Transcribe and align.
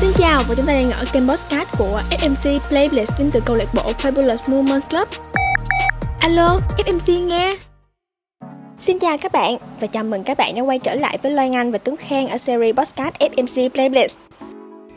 Xin 0.00 0.10
chào 0.18 0.42
và 0.48 0.54
chúng 0.54 0.66
ta 0.66 0.72
đang 0.72 0.90
ở 0.90 1.04
kênh 1.12 1.28
podcast 1.28 1.68
của 1.78 2.02
FMC 2.10 2.58
Playlist 2.68 3.12
đến 3.18 3.30
từ 3.32 3.40
câu 3.46 3.56
lạc 3.56 3.68
bộ 3.74 3.92
Fabulous 3.92 4.52
Movement 4.52 4.82
Club. 4.90 5.08
Alo, 6.20 6.60
FMC 6.78 7.26
nghe. 7.26 7.56
Xin 8.78 8.98
chào 8.98 9.18
các 9.18 9.32
bạn 9.32 9.56
và 9.80 9.86
chào 9.86 10.04
mừng 10.04 10.22
các 10.22 10.38
bạn 10.38 10.54
đã 10.54 10.62
quay 10.62 10.78
trở 10.78 10.94
lại 10.94 11.18
với 11.22 11.32
Loan 11.32 11.54
Anh 11.54 11.72
và 11.72 11.78
Tuấn 11.78 11.96
Khang 11.96 12.28
ở 12.28 12.38
series 12.38 12.76
podcast 12.76 13.14
FMC 13.18 13.68
Playlist. 13.68 14.18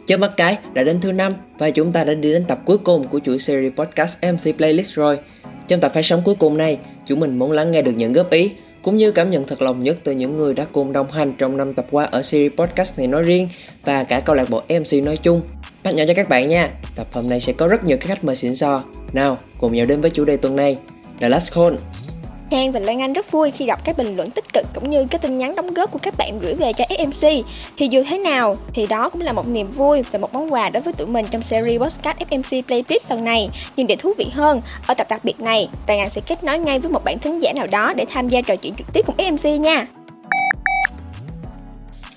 Chớp 0.05 0.17
mắt 0.17 0.31
cái 0.37 0.57
đã 0.73 0.83
đến 0.83 1.01
thứ 1.01 1.11
năm 1.11 1.33
và 1.57 1.69
chúng 1.69 1.91
ta 1.91 2.03
đã 2.03 2.13
đi 2.13 2.33
đến 2.33 2.45
tập 2.47 2.59
cuối 2.65 2.77
cùng 2.77 3.07
của 3.07 3.19
chuỗi 3.19 3.39
series 3.39 3.73
podcast 3.73 4.17
MC 4.21 4.57
Playlist 4.57 4.93
rồi. 4.93 5.19
Trong 5.67 5.79
tập 5.79 5.93
phát 5.93 6.05
sóng 6.05 6.21
cuối 6.25 6.35
cùng 6.35 6.57
này, 6.57 6.77
chúng 7.05 7.19
mình 7.19 7.39
muốn 7.39 7.51
lắng 7.51 7.71
nghe 7.71 7.81
được 7.81 7.93
những 7.95 8.13
góp 8.13 8.29
ý 8.29 8.51
cũng 8.81 8.97
như 8.97 9.11
cảm 9.11 9.29
nhận 9.29 9.45
thật 9.45 9.61
lòng 9.61 9.83
nhất 9.83 9.97
từ 10.03 10.11
những 10.11 10.37
người 10.37 10.53
đã 10.53 10.65
cùng 10.71 10.93
đồng 10.93 11.11
hành 11.11 11.33
trong 11.37 11.57
năm 11.57 11.73
tập 11.73 11.85
qua 11.91 12.05
ở 12.05 12.21
series 12.21 12.53
podcast 12.57 12.97
này 12.99 13.07
nói 13.07 13.23
riêng 13.23 13.49
và 13.83 14.03
cả 14.03 14.19
câu 14.19 14.35
lạc 14.35 14.49
bộ 14.49 14.61
MC 14.69 15.03
nói 15.03 15.17
chung. 15.17 15.41
Bắt 15.83 15.93
nhỏ 15.93 16.03
cho 16.07 16.13
các 16.13 16.29
bạn 16.29 16.49
nha, 16.49 16.69
tập 16.95 17.07
hôm 17.11 17.29
nay 17.29 17.39
sẽ 17.39 17.53
có 17.53 17.67
rất 17.67 17.83
nhiều 17.83 17.97
các 17.97 18.07
khách 18.07 18.23
mời 18.23 18.35
xịn 18.35 18.55
sò. 18.55 18.83
Nào, 19.13 19.37
cùng 19.57 19.73
nhau 19.73 19.85
đến 19.85 20.01
với 20.01 20.11
chủ 20.11 20.25
đề 20.25 20.37
tuần 20.37 20.55
này, 20.55 20.75
The 21.19 21.29
Last 21.29 21.53
Call. 21.55 21.75
Khang 22.51 22.71
và 22.71 22.79
Lan 22.79 23.01
Anh 23.01 23.13
rất 23.13 23.31
vui 23.31 23.51
khi 23.51 23.65
đọc 23.65 23.79
các 23.85 23.97
bình 23.97 24.15
luận 24.15 24.31
tích 24.31 24.53
cực 24.53 24.65
cũng 24.73 24.91
như 24.91 25.05
các 25.09 25.21
tin 25.21 25.37
nhắn 25.37 25.53
đóng 25.55 25.73
góp 25.73 25.91
của 25.91 25.99
các 26.01 26.13
bạn 26.17 26.39
gửi 26.39 26.53
về 26.53 26.73
cho 26.73 26.83
FMC. 26.89 27.43
Thì 27.77 27.87
dù 27.91 28.03
thế 28.09 28.17
nào 28.17 28.55
thì 28.73 28.87
đó 28.87 29.09
cũng 29.09 29.21
là 29.21 29.33
một 29.33 29.47
niềm 29.47 29.71
vui 29.71 30.01
và 30.11 30.19
một 30.19 30.33
món 30.33 30.53
quà 30.53 30.69
đối 30.69 30.83
với 30.83 30.93
tụi 30.93 31.07
mình 31.07 31.25
trong 31.31 31.43
series 31.43 31.81
podcast 31.81 32.17
FMC 32.17 32.61
Playlist 32.61 33.09
lần 33.09 33.23
này. 33.23 33.49
Nhưng 33.75 33.87
để 33.87 33.95
thú 33.95 34.13
vị 34.17 34.25
hơn, 34.33 34.61
ở 34.87 34.93
tập 34.93 35.07
đặc 35.09 35.25
biệt 35.25 35.39
này, 35.39 35.69
Lan 35.87 35.99
Anh 35.99 36.09
sẽ 36.09 36.21
kết 36.27 36.43
nối 36.43 36.59
ngay 36.59 36.79
với 36.79 36.91
một 36.91 37.03
bạn 37.03 37.19
thính 37.19 37.39
giả 37.39 37.53
nào 37.55 37.67
đó 37.71 37.93
để 37.93 38.05
tham 38.09 38.29
gia 38.29 38.41
trò 38.41 38.55
chuyện 38.55 38.75
trực 38.75 38.87
tiếp 38.93 39.01
cùng 39.05 39.17
FMC 39.17 39.57
nha. 39.57 39.87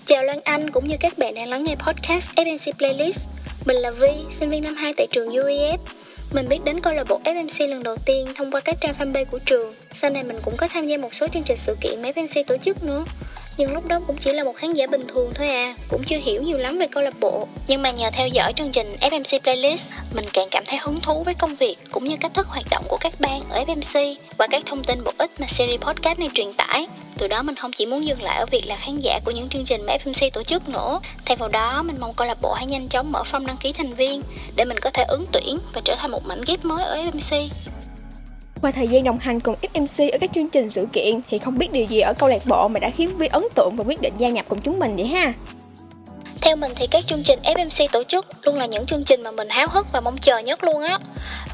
Chào 0.06 0.22
Lan 0.22 0.38
Anh 0.44 0.70
cũng 0.70 0.86
như 0.86 0.96
các 1.00 1.18
bạn 1.18 1.34
đang 1.34 1.48
lắng 1.48 1.64
nghe 1.64 1.74
podcast 1.76 2.28
FMC 2.36 2.72
Playlist. 2.78 3.18
Mình 3.64 3.76
là 3.76 3.90
Vi, 3.90 4.12
sinh 4.40 4.50
viên 4.50 4.62
năm 4.62 4.74
2 4.74 4.92
tại 4.96 5.06
trường 5.12 5.28
UEF. 5.28 5.78
Mình 6.32 6.48
biết 6.48 6.58
đến 6.64 6.80
câu 6.80 6.92
lạc 6.92 7.04
bộ 7.08 7.20
FMC 7.24 7.68
lần 7.68 7.82
đầu 7.82 7.96
tiên 8.06 8.26
thông 8.36 8.50
qua 8.50 8.60
các 8.60 8.76
trang 8.80 8.94
fanpage 8.98 9.24
của 9.24 9.38
trường. 9.38 9.74
Sau 9.94 10.10
này 10.10 10.22
mình 10.22 10.36
cũng 10.44 10.56
có 10.56 10.66
tham 10.70 10.86
gia 10.86 10.96
một 10.96 11.14
số 11.14 11.26
chương 11.28 11.42
trình 11.42 11.56
sự 11.56 11.76
kiện 11.80 12.02
mấy 12.02 12.12
FMC 12.12 12.44
tổ 12.46 12.56
chức 12.56 12.84
nữa. 12.84 13.04
Nhưng 13.56 13.72
lúc 13.72 13.86
đó 13.88 13.96
cũng 14.06 14.16
chỉ 14.16 14.32
là 14.32 14.44
một 14.44 14.56
khán 14.56 14.72
giả 14.72 14.86
bình 14.90 15.00
thường 15.08 15.32
thôi 15.34 15.48
à, 15.48 15.74
cũng 15.88 16.02
chưa 16.04 16.16
hiểu 16.16 16.42
nhiều 16.42 16.58
lắm 16.58 16.78
về 16.78 16.86
câu 16.86 17.02
lạc 17.02 17.14
bộ. 17.20 17.48
Nhưng 17.66 17.82
mà 17.82 17.90
nhờ 17.90 18.10
theo 18.12 18.28
dõi 18.28 18.52
chương 18.52 18.70
trình 18.72 18.96
FMC 19.00 19.40
Playlist, 19.40 19.86
mình 20.14 20.24
càng 20.32 20.48
cảm 20.50 20.64
thấy 20.66 20.78
hứng 20.82 21.00
thú 21.00 21.22
với 21.24 21.34
công 21.34 21.56
việc 21.56 21.76
cũng 21.90 22.04
như 22.04 22.16
cách 22.20 22.34
thức 22.34 22.46
hoạt 22.46 22.66
động 22.70 22.84
của 22.88 22.96
các 23.00 23.12
ban 23.18 23.40
ở 23.50 23.64
FMC 23.64 24.14
và 24.38 24.46
các 24.50 24.62
thông 24.66 24.84
tin 24.84 25.04
bổ 25.04 25.12
ích 25.18 25.40
mà 25.40 25.46
series 25.46 25.80
podcast 25.80 26.18
này 26.18 26.28
truyền 26.34 26.52
tải. 26.52 26.86
Từ 27.18 27.28
đó 27.28 27.42
mình 27.42 27.54
không 27.54 27.72
chỉ 27.72 27.86
muốn 27.86 28.04
dừng 28.04 28.22
lại 28.22 28.38
ở 28.38 28.46
việc 28.46 28.66
là 28.66 28.76
khán 28.76 28.96
giả 28.96 29.20
của 29.24 29.30
những 29.30 29.48
chương 29.48 29.64
trình 29.64 29.84
mà 29.86 29.96
FMC 29.96 30.30
tổ 30.32 30.42
chức 30.42 30.68
nữa. 30.68 31.00
Thay 31.26 31.36
vào 31.36 31.48
đó, 31.48 31.82
mình 31.82 31.96
mong 32.00 32.12
câu 32.16 32.26
lạc 32.26 32.38
bộ 32.42 32.52
hãy 32.52 32.66
nhanh 32.66 32.88
chóng 32.88 33.12
mở 33.12 33.22
phong 33.24 33.46
đăng 33.46 33.56
ký 33.56 33.72
thành 33.72 33.90
viên 33.90 34.22
để 34.56 34.64
mình 34.64 34.78
có 34.80 34.90
thể 34.90 35.04
ứng 35.08 35.24
tuyển 35.32 35.58
và 35.72 35.80
trở 35.84 35.94
thành 35.94 36.10
một 36.10 36.26
mảnh 36.26 36.42
ghép 36.46 36.64
mới 36.64 36.84
ở 36.84 36.96
FMC. 36.96 37.48
Qua 38.64 38.70
thời 38.70 38.88
gian 38.88 39.04
đồng 39.04 39.18
hành 39.18 39.40
cùng 39.40 39.54
FMC 39.62 40.12
ở 40.12 40.18
các 40.20 40.30
chương 40.34 40.48
trình 40.48 40.70
sự 40.70 40.86
kiện 40.92 41.20
thì 41.28 41.38
không 41.38 41.58
biết 41.58 41.72
điều 41.72 41.84
gì 41.84 42.00
ở 42.00 42.12
câu 42.18 42.28
lạc 42.28 42.42
bộ 42.46 42.68
mà 42.68 42.80
đã 42.80 42.90
khiến 42.90 43.10
Vi 43.18 43.26
ấn 43.26 43.42
tượng 43.54 43.76
và 43.76 43.84
quyết 43.86 44.00
định 44.00 44.12
gia 44.18 44.28
nhập 44.28 44.44
cùng 44.48 44.58
chúng 44.64 44.78
mình 44.78 44.96
vậy 44.96 45.06
ha. 45.06 45.32
Theo 46.40 46.56
mình 46.56 46.72
thì 46.76 46.86
các 46.86 47.06
chương 47.06 47.22
trình 47.22 47.38
FMC 47.42 47.88
tổ 47.92 48.04
chức 48.04 48.26
luôn 48.42 48.56
là 48.56 48.66
những 48.66 48.86
chương 48.86 49.04
trình 49.04 49.22
mà 49.22 49.30
mình 49.30 49.48
háo 49.48 49.68
hức 49.70 49.86
và 49.92 50.00
mong 50.00 50.18
chờ 50.18 50.38
nhất 50.38 50.64
luôn 50.64 50.82
á. 50.82 50.98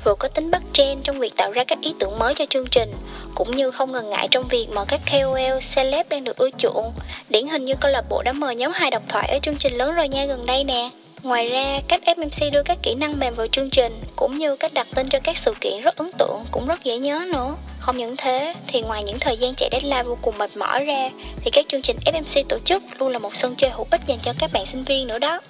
Vừa 0.04 0.14
có 0.14 0.28
tính 0.28 0.50
bắt 0.50 0.62
trend 0.72 1.00
trong 1.04 1.18
việc 1.18 1.36
tạo 1.36 1.52
ra 1.52 1.64
các 1.64 1.78
ý 1.80 1.94
tưởng 2.00 2.18
mới 2.18 2.34
cho 2.34 2.44
chương 2.50 2.66
trình, 2.70 2.92
cũng 3.34 3.50
như 3.50 3.70
không 3.70 3.92
ngần 3.92 4.10
ngại 4.10 4.28
trong 4.30 4.48
việc 4.48 4.66
mà 4.74 4.84
các 4.84 5.00
KOL, 5.12 5.58
celeb 5.74 6.08
đang 6.08 6.24
được 6.24 6.36
ưa 6.36 6.50
chuộng. 6.50 6.92
Điển 7.28 7.48
hình 7.48 7.64
như 7.64 7.74
câu 7.80 7.90
lạc 7.90 8.04
bộ 8.08 8.22
đã 8.22 8.32
mời 8.32 8.56
nhóm 8.56 8.72
hai 8.74 8.90
độc 8.90 9.02
thoại 9.08 9.28
ở 9.28 9.38
chương 9.42 9.56
trình 9.56 9.72
lớn 9.72 9.94
rồi 9.94 10.08
nha 10.08 10.24
gần 10.24 10.46
đây 10.46 10.64
nè. 10.64 10.90
Ngoài 11.22 11.46
ra, 11.46 11.80
cách 11.88 12.02
FMC 12.04 12.50
đưa 12.50 12.62
các 12.62 12.78
kỹ 12.82 12.94
năng 12.94 13.18
mềm 13.18 13.34
vào 13.34 13.46
chương 13.46 13.70
trình 13.70 13.92
cũng 14.16 14.38
như 14.38 14.56
cách 14.56 14.74
đặt 14.74 14.86
tên 14.94 15.08
cho 15.08 15.18
các 15.24 15.38
sự 15.38 15.52
kiện 15.60 15.82
rất 15.82 15.96
ấn 15.96 16.10
tượng, 16.18 16.40
cũng 16.50 16.66
rất 16.66 16.84
dễ 16.84 16.98
nhớ 16.98 17.22
nữa. 17.32 17.56
Không 17.80 17.96
những 17.96 18.14
thế, 18.18 18.52
thì 18.66 18.80
ngoài 18.80 19.02
những 19.04 19.18
thời 19.20 19.36
gian 19.36 19.54
chạy 19.54 19.68
deadline 19.72 20.02
vô 20.02 20.18
cùng 20.22 20.38
mệt 20.38 20.56
mỏi 20.56 20.84
ra, 20.84 21.08
thì 21.44 21.50
các 21.50 21.64
chương 21.68 21.82
trình 21.82 21.96
FMC 22.04 22.42
tổ 22.48 22.58
chức 22.64 22.82
luôn 22.98 23.08
là 23.12 23.18
một 23.18 23.34
sân 23.34 23.54
chơi 23.56 23.70
hữu 23.70 23.86
ích 23.90 24.00
dành 24.06 24.18
cho 24.22 24.32
các 24.38 24.50
bạn 24.52 24.66
sinh 24.66 24.82
viên 24.82 25.06
nữa 25.06 25.18
đó. 25.18 25.40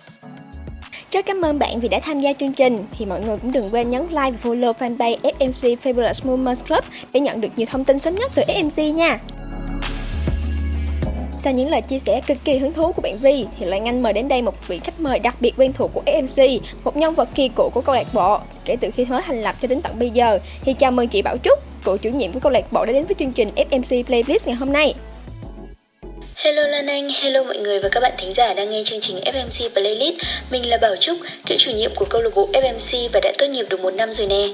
Rất 1.13 1.27
cảm 1.27 1.43
ơn 1.43 1.59
bạn 1.59 1.81
vì 1.81 1.89
đã 1.89 2.01
tham 2.01 2.21
gia 2.21 2.33
chương 2.33 2.53
trình. 2.53 2.85
Thì 2.99 3.07
mọi 3.07 3.21
người 3.21 3.39
cũng 3.39 3.53
đừng 3.53 3.71
quên 3.71 3.91
nhấn 3.91 4.03
like 4.03 4.31
và 4.31 4.31
follow 4.43 4.73
fanpage 4.73 5.17
FMC 5.17 5.77
Fabulous 5.77 6.29
movement 6.31 6.67
Club 6.69 6.85
để 7.13 7.21
nhận 7.21 7.41
được 7.41 7.49
nhiều 7.57 7.67
thông 7.71 7.85
tin 7.85 7.99
sớm 7.99 8.15
nhất 8.15 8.33
từ 8.35 8.43
FMC 8.43 8.93
nha. 8.95 9.19
Sau 11.43 11.53
những 11.53 11.71
lời 11.71 11.81
chia 11.81 11.99
sẻ 11.99 12.21
cực 12.27 12.37
kỳ 12.45 12.59
hứng 12.59 12.73
thú 12.73 12.93
của 12.93 13.03
bạn 13.03 13.19
Vi 13.19 13.45
thì 13.59 13.67
Loan 13.67 13.85
Anh 13.85 14.03
mời 14.03 14.13
đến 14.13 14.29
đây 14.29 14.43
một 14.43 14.69
vị 14.69 14.79
khách 14.79 15.01
mời 15.01 15.19
đặc 15.19 15.37
biệt 15.41 15.53
quen 15.57 15.73
thuộc 15.73 15.91
của 15.95 16.03
FMC, 16.07 16.61
một 16.85 16.97
nhân 16.97 17.15
vật 17.15 17.29
kỳ 17.35 17.49
cựu 17.49 17.69
của 17.69 17.81
câu 17.81 17.95
lạc 17.95 18.07
bộ. 18.15 18.39
Kể 18.65 18.77
từ 18.81 18.91
khi 18.91 19.05
mới 19.05 19.23
thành 19.27 19.43
lập 19.43 19.57
cho 19.63 19.69
đến 19.69 19.81
tận 19.83 19.99
bây 19.99 20.11
giờ 20.11 20.39
thì 20.63 20.75
chào 20.75 20.91
mừng 20.91 21.09
chị 21.09 21.23
Bảo 21.23 21.37
Trúc, 21.45 21.59
cựu 21.85 21.97
chủ 21.97 22.11
nhiệm 22.11 22.33
của 22.33 22.41
câu 22.41 22.53
lạc 22.53 22.73
bộ 22.73 22.85
đã 22.85 22.93
đến 22.93 23.05
với 23.05 23.15
chương 23.19 23.33
trình 23.33 23.49
FMC 23.57 24.05
Playlist 24.05 24.47
ngày 24.47 24.57
hôm 24.57 24.73
nay. 24.73 24.95
Hello 26.37 26.63
Lan 26.63 26.87
Anh, 26.87 27.11
hello 27.23 27.43
mọi 27.43 27.59
người 27.59 27.81
và 27.81 27.89
các 27.93 28.01
bạn 28.01 28.13
thính 28.19 28.35
giả 28.35 28.55
đang 28.55 28.71
nghe 28.71 28.83
chương 28.85 29.01
trình 29.01 29.17
FMC 29.17 29.71
Playlist. 29.71 30.15
Mình 30.51 30.69
là 30.69 30.79
Bảo 30.83 30.97
Trúc, 31.01 31.17
cựu 31.47 31.59
chủ 31.59 31.71
nhiệm 31.71 31.91
của 31.97 32.07
câu 32.11 32.23
lạc 32.23 32.31
bộ 32.35 32.49
FMC 32.53 33.09
và 33.13 33.21
đã 33.23 33.33
tốt 33.39 33.47
nghiệp 33.47 33.67
được 33.71 33.81
một 33.81 33.95
năm 33.95 34.13
rồi 34.13 34.27
nè. 34.27 34.49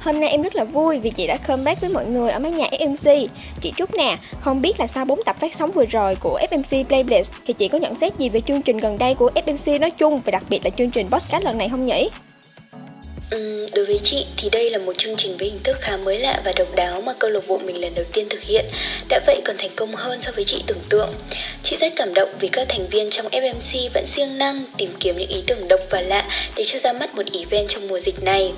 Hôm 0.00 0.20
nay 0.20 0.30
em 0.30 0.42
rất 0.42 0.56
là 0.56 0.64
vui 0.64 0.98
vì 0.98 1.10
chị 1.10 1.26
đã 1.26 1.36
comeback 1.36 1.80
với 1.80 1.90
mọi 1.90 2.06
người 2.06 2.30
ở 2.30 2.38
mái 2.38 2.52
nhà 2.52 2.66
FMC. 2.70 3.26
Chị 3.60 3.72
Trúc 3.76 3.94
nè, 3.94 4.16
không 4.40 4.60
biết 4.60 4.80
là 4.80 4.86
sau 4.86 5.04
4 5.04 5.20
tập 5.26 5.36
phát 5.40 5.54
sóng 5.54 5.70
vừa 5.72 5.84
rồi 5.86 6.16
của 6.20 6.38
FMC 6.50 6.84
Playlist 6.84 7.32
thì 7.46 7.52
chị 7.52 7.68
có 7.68 7.78
nhận 7.78 7.94
xét 7.94 8.18
gì 8.18 8.28
về 8.28 8.40
chương 8.40 8.62
trình 8.62 8.78
gần 8.78 8.98
đây 8.98 9.14
của 9.14 9.30
FMC 9.34 9.80
nói 9.80 9.90
chung 9.90 10.20
và 10.24 10.30
đặc 10.30 10.42
biệt 10.48 10.60
là 10.64 10.70
chương 10.70 10.90
trình 10.90 11.08
podcast 11.08 11.44
lần 11.44 11.58
này 11.58 11.68
không 11.68 11.86
nhỉ? 11.86 12.08
Ừ, 13.30 13.66
đối 13.74 13.84
với 13.84 14.00
chị 14.02 14.26
thì 14.36 14.48
đây 14.52 14.70
là 14.70 14.78
một 14.78 14.98
chương 14.98 15.16
trình 15.16 15.36
với 15.36 15.48
hình 15.48 15.58
thức 15.64 15.76
khá 15.80 15.96
mới 15.96 16.18
lạ 16.18 16.40
và 16.44 16.52
độc 16.56 16.74
đáo 16.74 17.00
mà 17.00 17.12
câu 17.18 17.30
lạc 17.30 17.40
bộ 17.48 17.58
mình 17.58 17.80
lần 17.80 17.94
đầu 17.94 18.04
tiên 18.12 18.28
thực 18.28 18.42
hiện. 18.42 18.64
Đã 19.08 19.20
vậy 19.26 19.40
còn 19.44 19.56
thành 19.58 19.70
công 19.76 19.94
hơn 19.94 20.20
so 20.20 20.30
với 20.34 20.44
chị 20.44 20.62
tưởng 20.66 20.80
tượng. 20.88 21.08
Chị 21.62 21.76
rất 21.80 21.92
cảm 21.96 22.14
động 22.14 22.28
vì 22.40 22.48
các 22.48 22.68
thành 22.68 22.88
viên 22.90 23.10
trong 23.10 23.26
FMC 23.26 23.88
vẫn 23.94 24.06
siêng 24.06 24.38
năng 24.38 24.64
tìm 24.76 24.90
kiếm 25.00 25.16
những 25.18 25.28
ý 25.28 25.42
tưởng 25.46 25.68
độc 25.68 25.80
và 25.90 26.00
lạ 26.00 26.24
để 26.56 26.64
cho 26.66 26.78
ra 26.78 26.92
mắt 26.92 27.14
một 27.14 27.22
event 27.32 27.68
trong 27.68 27.88
mùa 27.88 27.98
dịch 27.98 28.22
này. 28.22 28.52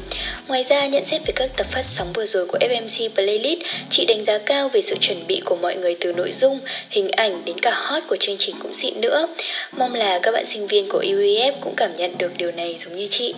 Ngoài 0.48 0.64
ra 0.64 0.86
nhận 0.86 1.04
xét 1.04 1.20
về 1.26 1.32
các 1.36 1.50
tập 1.56 1.66
phát 1.70 1.86
sóng 1.86 2.12
vừa 2.12 2.26
rồi 2.26 2.46
của 2.46 2.58
FMC 2.60 3.08
Playlist 3.08 3.60
chị 3.90 4.04
đánh 4.06 4.24
giá 4.24 4.38
cao 4.38 4.68
về 4.68 4.82
sự 4.82 4.94
chuẩn 5.00 5.26
bị 5.26 5.42
của 5.44 5.56
mọi 5.56 5.76
người 5.76 5.96
từ 6.00 6.12
nội 6.12 6.32
dung 6.32 6.60
hình 6.90 7.08
ảnh 7.08 7.44
đến 7.44 7.60
cả 7.60 7.70
hot 7.74 8.02
của 8.08 8.16
chương 8.20 8.36
trình 8.38 8.54
cũng 8.62 8.74
xịn 8.74 9.00
nữa. 9.00 9.26
Mong 9.72 9.94
là 9.94 10.18
các 10.22 10.30
bạn 10.32 10.46
sinh 10.46 10.66
viên 10.66 10.88
của 10.88 11.02
UEF 11.02 11.52
cũng 11.60 11.74
cảm 11.76 11.96
nhận 11.96 12.18
được 12.18 12.32
điều 12.36 12.52
này 12.52 12.76
giống 12.84 12.96
như 12.96 13.06
chị 13.10 13.34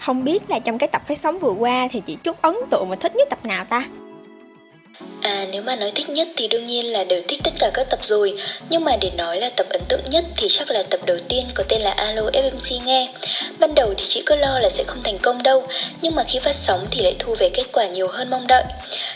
không 0.00 0.24
biết 0.24 0.50
là 0.50 0.58
trong 0.58 0.78
cái 0.78 0.88
tập 0.88 1.02
phát 1.06 1.18
sóng 1.18 1.38
vừa 1.38 1.52
qua 1.52 1.88
thì 1.90 2.02
chị 2.06 2.16
Trúc 2.24 2.42
ấn 2.42 2.54
tượng 2.70 2.86
và 2.88 2.96
thích 2.96 3.16
nhất 3.16 3.28
tập 3.30 3.38
nào 3.44 3.64
ta? 3.64 3.88
À 5.22 5.46
nếu 5.52 5.62
mà 5.62 5.76
nói 5.76 5.92
thích 5.94 6.08
nhất 6.08 6.28
thì 6.36 6.48
đương 6.48 6.66
nhiên 6.66 6.92
là 6.92 7.04
đều 7.04 7.22
thích 7.28 7.40
tất 7.44 7.50
cả 7.58 7.70
các 7.74 7.86
tập 7.90 7.98
rồi 8.02 8.34
Nhưng 8.70 8.84
mà 8.84 8.96
để 9.00 9.10
nói 9.16 9.40
là 9.40 9.50
tập 9.56 9.66
ấn 9.70 9.80
tượng 9.88 10.00
nhất 10.10 10.24
thì 10.36 10.48
chắc 10.50 10.70
là 10.70 10.82
tập 10.82 11.00
đầu 11.06 11.16
tiên 11.28 11.46
có 11.54 11.64
tên 11.68 11.80
là 11.80 11.90
Alo 11.90 12.22
FMC 12.22 12.84
nghe 12.84 13.12
Ban 13.58 13.74
đầu 13.74 13.94
thì 13.96 14.04
chị 14.08 14.22
cứ 14.26 14.34
lo 14.34 14.58
là 14.58 14.68
sẽ 14.68 14.84
không 14.86 15.02
thành 15.04 15.18
công 15.18 15.42
đâu 15.42 15.64
Nhưng 16.02 16.14
mà 16.14 16.24
khi 16.28 16.38
phát 16.38 16.54
sóng 16.54 16.86
thì 16.90 17.02
lại 17.02 17.16
thu 17.18 17.34
về 17.38 17.48
kết 17.54 17.64
quả 17.72 17.86
nhiều 17.86 18.08
hơn 18.08 18.30
mong 18.30 18.46
đợi 18.46 18.64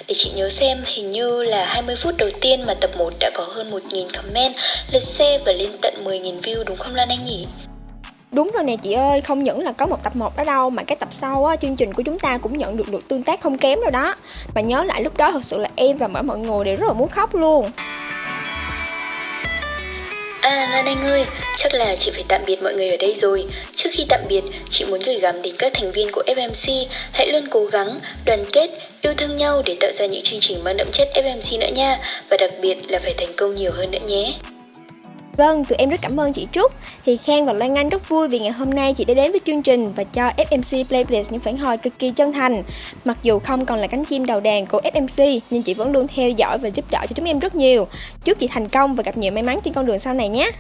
Để 0.06 0.14
chị 0.16 0.30
nhớ 0.36 0.50
xem 0.50 0.82
hình 0.86 1.12
như 1.12 1.42
là 1.42 1.64
20 1.64 1.96
phút 1.96 2.16
đầu 2.16 2.30
tiên 2.40 2.62
mà 2.66 2.74
tập 2.74 2.90
1 2.98 3.12
đã 3.20 3.30
có 3.34 3.44
hơn 3.44 3.70
1.000 3.70 4.06
comment, 4.16 4.54
lượt 4.92 5.02
share 5.02 5.38
và 5.46 5.52
lên 5.52 5.70
tận 5.82 5.94
10.000 6.04 6.40
view 6.40 6.64
đúng 6.64 6.76
không 6.76 6.94
Lan 6.94 7.08
Anh 7.08 7.24
nhỉ? 7.24 7.46
Đúng 8.34 8.50
rồi 8.54 8.64
nè 8.64 8.76
chị 8.82 8.92
ơi, 8.92 9.20
không 9.20 9.42
những 9.42 9.60
là 9.60 9.72
có 9.72 9.86
một 9.86 10.02
tập 10.04 10.16
1 10.16 10.36
đó 10.36 10.44
đâu 10.44 10.70
mà 10.70 10.82
cái 10.82 10.96
tập 10.96 11.08
sau 11.10 11.46
á, 11.46 11.56
chương 11.56 11.76
trình 11.76 11.92
của 11.92 12.02
chúng 12.02 12.18
ta 12.18 12.38
cũng 12.38 12.58
nhận 12.58 12.76
được 12.76 12.88
lượt 12.92 13.08
tương 13.08 13.22
tác 13.22 13.40
không 13.40 13.58
kém 13.58 13.80
rồi 13.80 13.90
đó. 13.90 14.14
Mà 14.54 14.60
nhớ 14.60 14.84
lại 14.84 15.02
lúc 15.02 15.16
đó 15.16 15.32
thật 15.32 15.44
sự 15.44 15.58
là 15.58 15.68
em 15.76 15.98
và 15.98 16.08
mọi 16.08 16.38
người 16.38 16.64
đều 16.64 16.76
rất 16.76 16.86
là 16.86 16.92
muốn 16.92 17.08
khóc 17.08 17.34
luôn. 17.34 17.70
À 20.40 20.69
Lan 20.72 20.86
Anh 20.86 21.04
ơi, 21.04 21.25
chắc 21.56 21.75
là 21.75 21.96
chị 21.96 22.10
phải 22.14 22.25
tạm 22.28 22.42
biệt 22.46 22.62
mọi 22.62 22.75
người 22.75 22.90
ở 22.90 22.96
đây 23.00 23.14
rồi. 23.14 23.46
Trước 23.76 23.90
khi 23.92 24.06
tạm 24.08 24.20
biệt, 24.28 24.44
chị 24.70 24.84
muốn 24.84 25.00
gửi 25.06 25.19
gắm 25.19 25.42
đến 25.42 25.54
các 25.58 25.72
thành 25.75 25.92
viên 25.92 26.12
của 26.12 26.22
FMC 26.26 26.87
hãy 27.12 27.32
luôn 27.32 27.44
cố 27.50 27.64
gắng, 27.64 27.98
đoàn 28.25 28.44
kết, 28.52 28.70
yêu 29.00 29.14
thương 29.16 29.37
nhau 29.37 29.62
để 29.66 29.76
tạo 29.80 29.90
ra 29.92 30.06
những 30.06 30.22
chương 30.22 30.40
trình 30.40 30.64
mang 30.64 30.76
đậm 30.76 30.87
chất 30.92 31.08
FMC 31.14 31.58
nữa 31.58 31.70
nha. 31.75 32.00
Và 32.30 32.37
đặc 32.37 32.50
biệt 32.62 32.76
là 32.88 32.98
phải 33.02 33.14
thành 33.19 33.37
công 33.37 33.54
nhiều 33.54 33.72
hơn 33.72 33.90
nữa 33.90 33.98
nhé. 34.06 34.34
Vâng, 35.36 35.64
tụi 35.64 35.76
em 35.76 35.90
rất 35.90 36.00
cảm 36.02 36.20
ơn 36.20 36.32
chị 36.32 36.46
Trúc. 36.52 36.72
Thì 37.06 37.16
Khang 37.16 37.46
và 37.46 37.52
Loan 37.52 37.75
Anh 37.75 37.88
rất 37.88 38.08
vui 38.08 38.28
vì 38.28 38.38
ngày 38.38 38.50
hôm 38.50 38.70
nay 38.70 38.94
chị 38.94 39.04
đã 39.04 39.14
đến 39.14 39.31
với 39.31 39.40
chương 39.46 39.62
trình 39.62 39.92
và 39.96 40.04
cho 40.04 40.31
FMC 40.36 40.84
Playlist 40.84 41.32
những 41.32 41.40
phản 41.40 41.56
hồi 41.56 41.78
cực 41.78 41.98
kỳ 41.98 42.10
chân 42.10 42.32
thành. 42.32 42.62
Mặc 43.04 43.19
dù 43.22 43.38
không 43.38 43.66
còn 43.66 43.78
là 43.78 43.86
cánh 43.86 44.04
chim 44.04 44.26
đầu 44.26 44.40
đàn 44.40 44.66
của 44.66 44.81
FMC, 44.94 45.40
nhưng 45.50 45.62
chị 45.62 45.75
vẫn 45.75 45.92
luôn 45.92 46.06
theo 46.14 46.31
dõi 46.31 46.58
và 46.58 46.69
giúp 46.69 46.84
đỡ 46.90 46.98
cho 47.00 47.14
chúng 47.14 47.25
em 47.25 47.38
rất 47.38 47.54
nhiều. 47.54 47.86
Chúc 48.25 48.38
chị 48.38 48.46
thành 48.46 48.69
công 48.69 48.94
và 48.94 49.02
gặp 49.02 49.16
nhiều 49.16 49.32
may 49.32 49.42
mắn 49.42 49.58
trên 49.64 49.75
con 49.75 49.86
đường 49.86 49.98
sau 49.98 50.14
này 50.14 50.28
nhé. 50.28 50.50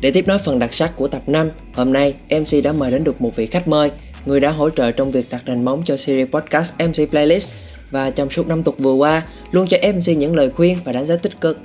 Để 0.00 0.10
tiếp 0.10 0.28
nối 0.28 0.38
phần 0.38 0.58
đặc 0.58 0.74
sắc 0.74 0.96
của 0.96 1.08
tập 1.08 1.22
5, 1.26 1.50
hôm 1.74 1.92
nay 1.92 2.14
MC 2.30 2.64
đã 2.64 2.72
mời 2.72 2.90
đến 2.90 3.04
được 3.04 3.22
một 3.22 3.36
vị 3.36 3.46
khách 3.46 3.68
mời, 3.68 3.90
người 4.26 4.40
đã 4.40 4.50
hỗ 4.50 4.70
trợ 4.70 4.92
trong 4.92 5.10
việc 5.10 5.26
đặt 5.30 5.42
nền 5.46 5.64
móng 5.64 5.82
cho 5.84 5.96
series 5.96 6.28
podcast 6.28 6.72
MC 6.78 7.10
Playlist 7.10 7.50
và 7.90 8.10
trong 8.10 8.30
suốt 8.30 8.48
năm 8.48 8.62
tục 8.62 8.78
vừa 8.78 8.92
qua 8.92 9.22
luôn 9.50 9.66
cho 9.68 9.76
MC 9.92 10.16
những 10.16 10.34
lời 10.36 10.50
khuyên 10.50 10.78
và 10.84 10.92
đánh 10.92 11.04
giá 11.04 11.16
tích 11.16 11.40
cực 11.40 11.58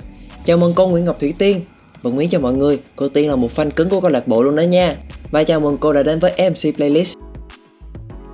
Chào 0.44 0.56
mừng 0.56 0.72
cô 0.76 0.86
Nguyễn 0.86 1.04
Ngọc 1.04 1.20
Thủy 1.20 1.34
Tiên. 1.38 1.64
Và 2.02 2.10
Nguyễn 2.10 2.28
chào 2.28 2.40
mọi 2.40 2.52
người, 2.52 2.78
cô 2.96 3.08
Tiên 3.08 3.28
là 3.28 3.36
một 3.36 3.48
fan 3.56 3.70
cứng 3.70 3.88
của 3.88 4.00
câu 4.00 4.10
lạc 4.10 4.28
bộ 4.28 4.42
luôn 4.42 4.56
đó 4.56 4.62
nha. 4.62 4.96
Và 5.30 5.44
chào 5.44 5.60
mừng 5.60 5.76
cô 5.80 5.92
đã 5.92 6.02
đến 6.02 6.18
với 6.18 6.32
MC 6.50 6.76
Playlist. 6.76 7.16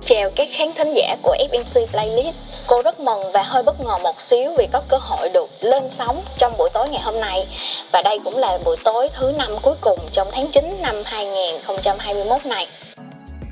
Chào 0.05 0.29
các 0.35 0.47
khán 0.51 0.67
thính 0.77 0.93
giả 0.93 1.15
của 1.23 1.35
FMC 1.51 1.85
Playlist. 1.87 2.37
Cô 2.67 2.81
rất 2.81 2.99
mừng 2.99 3.19
và 3.33 3.43
hơi 3.43 3.63
bất 3.63 3.79
ngờ 3.79 3.97
một 4.03 4.21
xíu 4.21 4.51
vì 4.57 4.67
có 4.73 4.81
cơ 4.89 4.97
hội 4.97 5.29
được 5.29 5.49
lên 5.61 5.83
sóng 5.97 6.23
trong 6.37 6.57
buổi 6.57 6.69
tối 6.73 6.89
ngày 6.89 7.01
hôm 7.01 7.21
nay. 7.21 7.47
Và 7.93 8.01
đây 8.01 8.19
cũng 8.23 8.37
là 8.37 8.57
buổi 8.65 8.75
tối 8.83 9.09
thứ 9.19 9.31
năm 9.37 9.51
cuối 9.61 9.75
cùng 9.81 9.99
trong 10.11 10.27
tháng 10.31 10.47
9 10.51 10.81
năm 10.81 10.95
2021 11.05 12.45
này. 12.45 12.67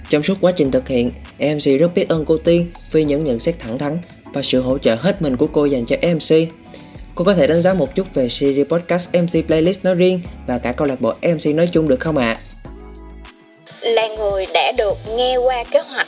Trong 0.10 0.24
suốt 0.24 0.36
quá 0.42 0.52
trình 0.52 0.72
thực 0.72 0.88
hiện, 0.88 1.12
MC 1.40 1.80
rất 1.80 1.92
biết 1.96 2.10
ơn 2.10 2.26
cô 2.26 2.38
Tiên 2.38 2.68
vì 2.92 3.04
những 3.04 3.24
nhận 3.24 3.40
xét 3.40 3.56
thẳng 3.60 3.78
thắn 3.78 4.00
và 4.34 4.42
sự 4.42 4.62
hỗ 4.62 4.78
trợ 4.78 4.96
hết 4.96 5.22
mình 5.22 5.38
của 5.38 5.48
cô 5.54 5.66
dành 5.66 5.86
cho 5.86 5.96
MC. 6.02 6.36
Cô 7.16 7.24
có 7.24 7.34
thể 7.34 7.48
đánh 7.48 7.62
giá 7.62 7.74
một 7.74 7.96
chút 7.96 8.08
về 8.14 8.30
series 8.30 8.68
podcast 8.68 9.10
MC 9.14 9.48
Playlist 9.48 9.84
nói 9.84 9.96
riêng 9.96 10.22
và 10.48 10.58
cả 10.58 10.72
câu 10.72 10.88
lạc 10.88 11.02
bộ 11.02 11.14
MC 11.22 11.56
nói 11.56 11.70
chung 11.72 11.88
được 11.88 12.00
không 12.00 12.18
ạ? 12.18 12.38
À? 12.38 12.42
Là 13.82 14.08
người 14.08 14.46
đã 14.54 14.72
được 14.78 14.98
nghe 15.16 15.36
qua 15.38 15.64
kế 15.72 15.80
hoạch, 15.80 16.08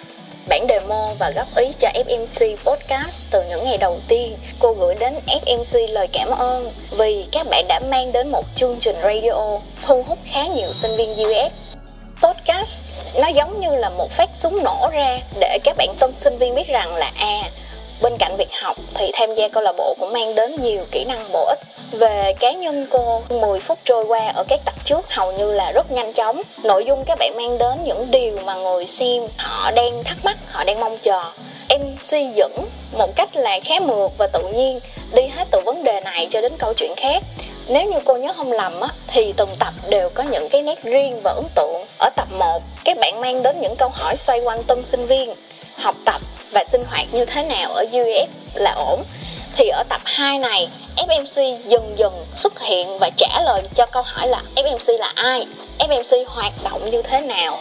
bản 0.50 0.68
demo 0.69 1.13
và 1.19 1.31
góp 1.36 1.48
ý 1.56 1.65
cho 1.80 1.88
FMC 1.94 2.56
Podcast 2.56 3.24
từ 3.31 3.44
những 3.50 3.63
ngày 3.63 3.77
đầu 3.77 4.00
tiên. 4.07 4.38
Cô 4.59 4.74
gửi 4.74 4.95
đến 5.00 5.13
FMC 5.27 5.92
lời 5.92 6.07
cảm 6.13 6.30
ơn 6.30 6.71
vì 6.98 7.25
các 7.31 7.48
bạn 7.50 7.65
đã 7.69 7.80
mang 7.80 8.12
đến 8.12 8.31
một 8.31 8.45
chương 8.56 8.77
trình 8.80 8.95
radio 9.04 9.48
thu 9.86 10.04
hút 10.07 10.18
khá 10.25 10.48
nhiều 10.48 10.74
sinh 10.74 10.92
viên 10.98 11.12
US. 11.13 11.51
Podcast 12.24 12.81
nó 13.21 13.27
giống 13.27 13.59
như 13.59 13.75
là 13.75 13.89
một 13.89 14.12
phát 14.12 14.30
súng 14.38 14.63
nổ 14.63 14.89
ra 14.94 15.19
để 15.39 15.57
các 15.63 15.77
bạn 15.77 15.95
tân 16.00 16.12
sinh 16.18 16.38
viên 16.38 16.56
biết 16.56 16.68
rằng 16.68 16.95
là 16.95 17.12
à 17.15 17.51
bên 18.01 18.17
cạnh 18.19 18.38
việc 18.38 18.49
học 18.61 18.77
thì 18.94 19.11
tham 19.13 19.35
gia 19.35 19.47
câu 19.47 19.63
lạc 19.63 19.73
bộ 19.77 19.95
cũng 19.99 20.13
mang 20.13 20.35
đến 20.35 20.55
nhiều 20.61 20.85
kỹ 20.91 21.03
năng 21.03 21.31
bổ 21.31 21.45
ích. 21.45 21.59
Về 21.91 22.33
cá 22.39 22.51
nhân 22.51 22.88
cô 22.89 23.21
10 23.29 23.59
phút 23.59 23.79
trôi 23.85 24.05
qua 24.05 24.31
ở 24.35 24.44
các 24.47 24.59
tập 24.65 24.75
trước 24.83 25.13
hầu 25.13 25.31
như 25.31 25.53
là 25.53 25.71
rất 25.71 25.91
nhanh 25.91 26.13
chóng. 26.13 26.41
Nội 26.63 26.85
dung 26.85 27.03
các 27.05 27.19
bạn 27.19 27.35
mang 27.35 27.57
đến 27.57 27.77
những 27.83 28.05
điều 28.11 28.38
mà 28.45 28.55
người 28.55 28.88
xem 28.88 29.25
họ 29.38 29.71
đang 29.71 30.03
thắc 30.03 30.17
mắc 30.23 30.38
họ 30.51 30.63
đang 30.63 30.79
mong 30.79 30.97
chờ. 30.97 31.21
Em 31.69 31.81
suy 32.03 32.27
dẫn 32.27 32.51
một 32.97 33.15
cách 33.15 33.35
là 33.35 33.59
khá 33.63 33.79
mượt 33.79 34.11
và 34.17 34.27
tự 34.27 34.47
nhiên 34.47 34.79
đi 35.13 35.27
hết 35.27 35.47
từ 35.51 35.61
vấn 35.65 35.83
đề 35.83 36.01
này 36.01 36.27
cho 36.29 36.41
đến 36.41 36.51
câu 36.59 36.73
chuyện 36.73 36.94
khác. 36.97 37.23
Nếu 37.69 37.83
như 37.83 37.97
cô 38.05 38.17
nhớ 38.17 38.33
không 38.38 38.51
lầm 38.51 38.79
á, 38.79 38.88
thì 39.07 39.33
từng 39.38 39.49
tập 39.59 39.73
đều 39.89 40.09
có 40.13 40.23
những 40.23 40.49
cái 40.49 40.61
nét 40.61 40.83
riêng 40.83 41.21
và 41.23 41.31
ấn 41.31 41.45
tượng. 41.55 41.85
Ở 41.99 42.09
tập 42.15 42.27
1, 42.31 42.61
các 42.85 42.97
bạn 42.97 43.21
mang 43.21 43.44
đến 43.44 43.61
những 43.61 43.75
câu 43.75 43.89
hỏi 43.89 44.15
xoay 44.15 44.39
quanh 44.39 44.63
tân 44.63 44.85
sinh 44.85 45.05
viên, 45.07 45.33
học 45.79 45.95
tập 46.06 46.21
và 46.51 46.63
sinh 46.63 46.83
hoạt 46.89 47.06
như 47.12 47.25
thế 47.25 47.44
nào 47.44 47.71
ở 47.74 47.83
UF 47.91 48.27
là 48.53 48.74
ổn. 48.77 49.03
Thì 49.56 49.68
ở 49.68 49.83
tập 49.89 50.01
2 50.03 50.39
này 50.39 50.68
FMC 50.95 51.57
dần 51.68 51.94
dần 51.97 52.13
xuất 52.35 52.59
hiện 52.59 52.97
và 53.00 53.09
trả 53.18 53.41
lời 53.45 53.62
cho 53.75 53.85
câu 53.85 54.03
hỏi 54.06 54.27
là 54.27 54.41
FMC 54.56 54.97
là 54.97 55.12
ai, 55.15 55.47
FMC 55.79 56.24
hoạt 56.27 56.53
động 56.63 56.89
như 56.91 57.01
thế 57.01 57.21
nào. 57.21 57.59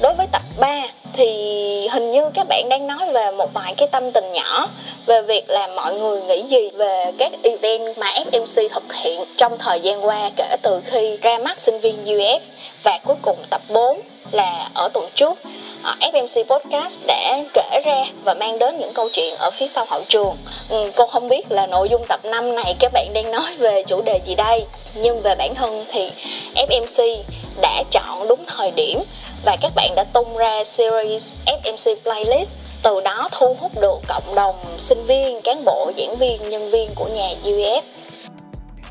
Đối 0.00 0.14
với 0.14 0.26
tập 0.32 0.42
3 0.58 0.82
thì 1.12 1.88
hình 1.92 2.10
như 2.10 2.30
các 2.34 2.46
bạn 2.48 2.68
đang 2.68 2.86
nói 2.86 3.12
về 3.12 3.30
một 3.30 3.50
vài 3.54 3.74
cái 3.76 3.88
tâm 3.88 4.12
tình 4.12 4.32
nhỏ 4.32 4.68
về 5.06 5.22
việc 5.22 5.50
là 5.50 5.66
mọi 5.66 5.94
người 5.94 6.22
nghĩ 6.22 6.42
gì 6.48 6.70
về 6.74 7.12
các 7.18 7.32
event 7.42 7.98
mà 7.98 8.06
FMC 8.10 8.68
thực 8.68 8.94
hiện 8.94 9.24
trong 9.36 9.58
thời 9.58 9.80
gian 9.80 10.06
qua 10.06 10.30
kể 10.36 10.56
từ 10.62 10.80
khi 10.84 11.16
ra 11.22 11.38
mắt 11.38 11.60
sinh 11.60 11.80
viên 11.80 12.04
UF 12.04 12.40
và 12.82 12.98
cuối 13.04 13.16
cùng 13.22 13.38
tập 13.50 13.60
4 13.68 14.00
là 14.32 14.68
ở 14.74 14.88
tuần 14.94 15.08
trước. 15.14 15.38
Ờ, 15.82 15.94
FMC 16.00 16.44
Podcast 16.44 17.00
đã 17.06 17.42
kể 17.54 17.80
ra 17.84 18.04
và 18.24 18.34
mang 18.34 18.58
đến 18.58 18.78
những 18.78 18.92
câu 18.94 19.08
chuyện 19.12 19.34
ở 19.38 19.50
phía 19.50 19.66
sau 19.66 19.86
hậu 19.88 20.02
trường. 20.08 20.36
Ừ, 20.68 20.90
cô 20.96 21.06
không 21.06 21.28
biết 21.28 21.52
là 21.52 21.66
nội 21.66 21.88
dung 21.90 22.02
tập 22.08 22.20
5 22.24 22.54
này 22.54 22.74
các 22.80 22.92
bạn 22.92 23.12
đang 23.14 23.30
nói 23.30 23.54
về 23.58 23.82
chủ 23.86 24.02
đề 24.02 24.20
gì 24.26 24.34
đây, 24.34 24.64
nhưng 24.94 25.20
về 25.22 25.34
bản 25.38 25.54
thân 25.54 25.84
thì 25.88 26.10
FMC 26.54 27.22
đã 27.60 27.82
chọn 27.90 28.28
đúng 28.28 28.44
thời 28.46 28.70
điểm 28.70 28.98
và 29.44 29.56
các 29.60 29.72
bạn 29.74 29.90
đã 29.96 30.04
tung 30.12 30.36
ra 30.36 30.64
series 30.64 31.32
FMC 31.46 31.96
Playlist 32.02 32.58
từ 32.82 33.00
đó 33.00 33.28
thu 33.32 33.56
hút 33.58 33.72
được 33.80 34.00
cộng 34.08 34.34
đồng 34.34 34.56
sinh 34.78 35.06
viên, 35.06 35.40
cán 35.44 35.64
bộ, 35.64 35.92
giảng 35.98 36.14
viên, 36.18 36.48
nhân 36.50 36.70
viên 36.70 36.90
của 36.94 37.08
nhà 37.14 37.28
UF. 37.44 37.82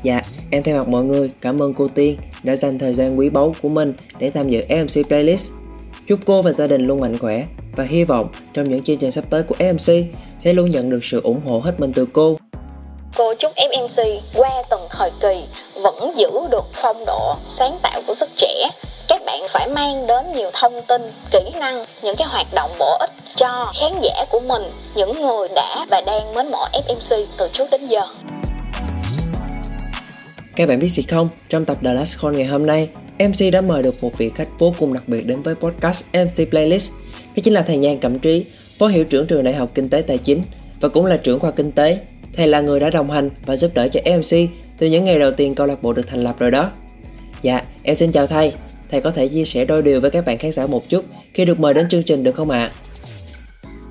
Dạ, 0.02 0.20
em 0.50 0.62
thay 0.62 0.74
mặt 0.74 0.88
mọi 0.88 1.04
người 1.04 1.30
cảm 1.40 1.62
ơn 1.62 1.74
cô 1.74 1.88
Tiên 1.94 2.16
đã 2.42 2.56
dành 2.56 2.78
thời 2.78 2.94
gian 2.94 3.18
quý 3.18 3.30
báu 3.30 3.54
của 3.62 3.68
mình 3.68 3.94
để 4.18 4.30
tham 4.30 4.48
dự 4.48 4.62
FMC 4.68 5.04
Playlist 5.04 5.52
Chúc 6.08 6.18
cô 6.26 6.42
và 6.42 6.52
gia 6.52 6.66
đình 6.66 6.86
luôn 6.86 7.00
mạnh 7.00 7.18
khỏe 7.18 7.44
và 7.76 7.84
hy 7.84 8.04
vọng 8.04 8.28
trong 8.54 8.70
những 8.70 8.82
chương 8.82 8.96
trình 8.96 9.10
sắp 9.10 9.24
tới 9.30 9.42
của 9.42 9.54
FMC 9.58 10.04
sẽ 10.38 10.52
luôn 10.52 10.70
nhận 10.70 10.90
được 10.90 11.00
sự 11.02 11.20
ủng 11.22 11.40
hộ 11.46 11.58
hết 11.58 11.72
mình 11.78 11.92
từ 11.92 12.06
cô. 12.12 12.36
Cô 13.16 13.34
chúc 13.34 13.52
FMC 13.56 14.20
qua 14.34 14.50
từng 14.70 14.80
thời 14.90 15.10
kỳ 15.20 15.44
vẫn 15.74 16.12
giữ 16.16 16.30
được 16.50 16.64
phong 16.72 17.04
độ 17.06 17.36
sáng 17.48 17.78
tạo 17.82 18.02
của 18.06 18.14
sức 18.14 18.30
trẻ. 18.36 18.68
Các 19.08 19.22
bạn 19.26 19.42
phải 19.48 19.68
mang 19.68 20.06
đến 20.06 20.32
nhiều 20.32 20.50
thông 20.52 20.82
tin, 20.88 21.02
kỹ 21.30 21.52
năng, 21.60 21.84
những 22.02 22.16
cái 22.16 22.28
hoạt 22.28 22.46
động 22.54 22.70
bổ 22.78 22.96
ích 23.00 23.10
cho 23.36 23.72
khán 23.80 23.92
giả 24.02 24.24
của 24.30 24.40
mình, 24.40 24.62
những 24.94 25.12
người 25.22 25.48
đã 25.54 25.86
và 25.90 26.02
đang 26.06 26.34
mến 26.34 26.50
mộ 26.50 26.64
FMC 26.72 27.24
từ 27.36 27.48
trước 27.52 27.70
đến 27.70 27.82
giờ. 27.82 28.00
Các 30.56 30.68
bạn 30.68 30.78
biết 30.78 30.88
gì 30.88 31.02
không, 31.02 31.28
trong 31.48 31.64
tập 31.64 31.76
The 31.82 31.94
Last 31.94 32.22
Call 32.22 32.36
ngày 32.36 32.46
hôm 32.46 32.66
nay, 32.66 32.88
MC 33.18 33.52
đã 33.52 33.60
mời 33.60 33.82
được 33.82 34.02
một 34.02 34.18
vị 34.18 34.30
khách 34.34 34.48
vô 34.58 34.74
cùng 34.78 34.92
đặc 34.92 35.02
biệt 35.06 35.26
đến 35.26 35.42
với 35.42 35.54
podcast 35.54 36.04
MC 36.12 36.50
Playlist. 36.50 36.92
Đó 37.36 37.42
chính 37.42 37.54
là 37.54 37.62
thầy 37.62 37.76
Nhan 37.76 37.98
Cẩm 37.98 38.18
Trí, 38.18 38.44
Phó 38.78 38.86
Hiệu 38.86 39.04
trưởng 39.04 39.26
trường 39.26 39.44
Đại 39.44 39.54
học 39.54 39.70
Kinh 39.74 39.88
tế 39.88 40.02
Tài 40.02 40.18
chính 40.18 40.42
và 40.80 40.88
cũng 40.88 41.06
là 41.06 41.16
trưởng 41.16 41.40
khoa 41.40 41.50
Kinh 41.50 41.72
tế. 41.72 41.98
Thầy 42.36 42.48
là 42.48 42.60
người 42.60 42.80
đã 42.80 42.90
đồng 42.90 43.10
hành 43.10 43.28
và 43.46 43.56
giúp 43.56 43.70
đỡ 43.74 43.88
cho 43.88 44.00
MC 44.16 44.50
từ 44.78 44.86
những 44.86 45.04
ngày 45.04 45.18
đầu 45.18 45.30
tiên 45.30 45.54
câu 45.54 45.66
lạc 45.66 45.82
bộ 45.82 45.92
được 45.92 46.06
thành 46.06 46.20
lập 46.20 46.38
rồi 46.38 46.50
đó. 46.50 46.70
Dạ, 47.42 47.62
em 47.82 47.96
xin 47.96 48.12
chào 48.12 48.26
thầy. 48.26 48.52
Thầy 48.90 49.00
có 49.00 49.10
thể 49.10 49.28
chia 49.28 49.44
sẻ 49.44 49.64
đôi 49.64 49.82
điều 49.82 50.00
với 50.00 50.10
các 50.10 50.26
bạn 50.26 50.38
khán 50.38 50.52
giả 50.52 50.66
một 50.66 50.88
chút 50.88 51.04
khi 51.34 51.44
được 51.44 51.60
mời 51.60 51.74
đến 51.74 51.88
chương 51.88 52.02
trình 52.02 52.22
được 52.22 52.34
không 52.34 52.50
ạ? 52.50 52.60
À? 52.60 52.72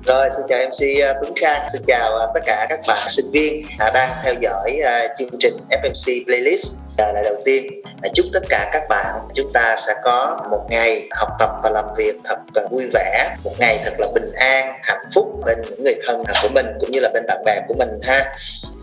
Rồi, 0.06 0.28
xin 0.36 0.46
chào 0.48 0.58
MC 0.58 1.02
à, 1.02 1.14
Tuấn 1.22 1.32
Khang, 1.36 1.68
xin 1.72 1.82
chào 1.86 2.12
à, 2.12 2.26
tất 2.34 2.40
cả 2.46 2.66
các 2.68 2.80
bạn 2.88 3.08
sinh 3.10 3.30
viên 3.32 3.62
à, 3.78 3.90
đang 3.94 4.10
theo 4.22 4.34
dõi 4.40 4.80
chương 5.18 5.28
trình 5.40 5.56
FMC 5.70 6.24
Playlist. 6.24 6.66
Là 6.98 7.22
đầu 7.24 7.34
tiên, 7.44 7.66
chúc 8.14 8.26
tất 8.32 8.40
cả 8.48 8.70
các 8.72 8.82
bạn 8.88 9.06
chúng 9.34 9.52
ta 9.52 9.76
sẽ 9.86 9.94
có 10.04 10.38
một 10.50 10.66
ngày 10.70 11.08
học 11.10 11.28
tập 11.38 11.50
và 11.62 11.70
làm 11.70 11.84
việc 11.96 12.16
thật 12.54 12.68
vui 12.70 12.84
vẻ, 12.92 13.36
một 13.44 13.52
ngày 13.58 13.78
thật 13.84 13.92
là 13.98 14.06
bình 14.14 14.32
an, 14.34 14.78
hạnh 14.82 14.98
phúc 15.14 15.40
bên 15.46 15.58
những 15.70 15.84
người 15.84 15.94
thân 16.06 16.24
của 16.42 16.48
mình 16.48 16.66
cũng 16.80 16.90
như 16.90 17.00
là 17.00 17.10
bên 17.14 17.22
bạn 17.28 17.42
bè 17.44 17.60
của 17.68 17.74
mình 17.74 17.88
ha. 18.02 18.32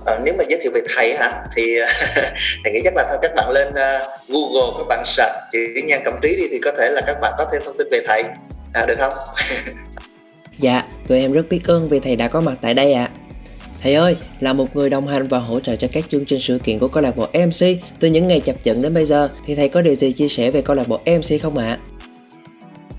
À, 0.06 0.20
nếu 0.24 0.34
mà 0.38 0.44
giới 0.50 0.60
thiệu 0.64 0.72
về 0.76 0.82
thầy 0.96 1.16
hả 1.16 1.44
thì 1.56 1.78
thầy 2.64 2.74
nghĩ 2.74 2.82
chắc 2.84 2.96
là 2.96 3.06
thôi 3.10 3.18
các 3.22 3.32
bạn 3.36 3.50
lên 3.50 3.68
uh, 3.68 4.30
Google 4.30 4.74
các 4.78 4.86
bạn 4.90 5.04
search 5.06 5.34
chữ 5.52 5.60
nhan 5.86 6.02
cẩm 6.06 6.14
trí 6.22 6.36
đi 6.36 6.48
thì 6.52 6.60
có 6.64 6.72
thể 6.80 6.90
là 6.90 7.02
các 7.08 7.20
bạn 7.22 7.32
có 7.38 7.50
thêm 7.52 7.62
thông 7.66 7.78
tin 7.78 7.88
về 7.92 8.02
thầy 8.08 8.24
à, 8.74 8.86
được 8.86 8.96
không 9.00 9.14
Dạ, 10.58 10.84
tụi 11.08 11.20
em 11.20 11.32
rất 11.32 11.46
biết 11.50 11.62
ơn 11.68 11.90
vì 11.90 12.00
thầy 12.00 12.16
đã 12.16 12.28
có 12.28 12.42
mặt 12.42 12.58
tại 12.62 12.74
đây 12.74 12.94
ạ. 12.94 13.10
À. 13.14 13.16
Thầy 13.84 13.96
ơi, 13.96 14.16
là 14.40 14.54
một 14.54 14.76
người 14.76 14.90
đồng 14.90 15.08
hành 15.08 15.28
và 15.28 15.40
hỗ 15.40 15.60
trợ 15.60 15.76
cho 15.76 15.88
các 15.92 16.04
chương 16.10 16.26
trình 16.26 16.40
sự 16.40 16.60
kiện 16.64 16.80
của 16.80 16.88
câu 16.88 17.04
lạc 17.04 17.18
bộ 17.18 17.28
MC 17.34 17.68
từ 18.00 18.08
những 18.08 18.28
ngày 18.28 18.40
chập 18.40 18.56
chững 18.64 18.82
đến 18.82 18.94
bây 18.94 19.06
giờ 19.06 19.30
thì 19.46 19.56
thầy 19.56 19.70
có 19.70 19.82
điều 19.82 19.96
gì 19.96 20.12
chia 20.12 20.28
sẻ 20.28 20.52
về 20.52 20.62
câu 20.62 20.76
lạc 20.76 20.88
bộ 20.88 21.00
MC 21.06 21.42
không 21.42 21.58
ạ? 21.58 21.68
À? 21.68 21.78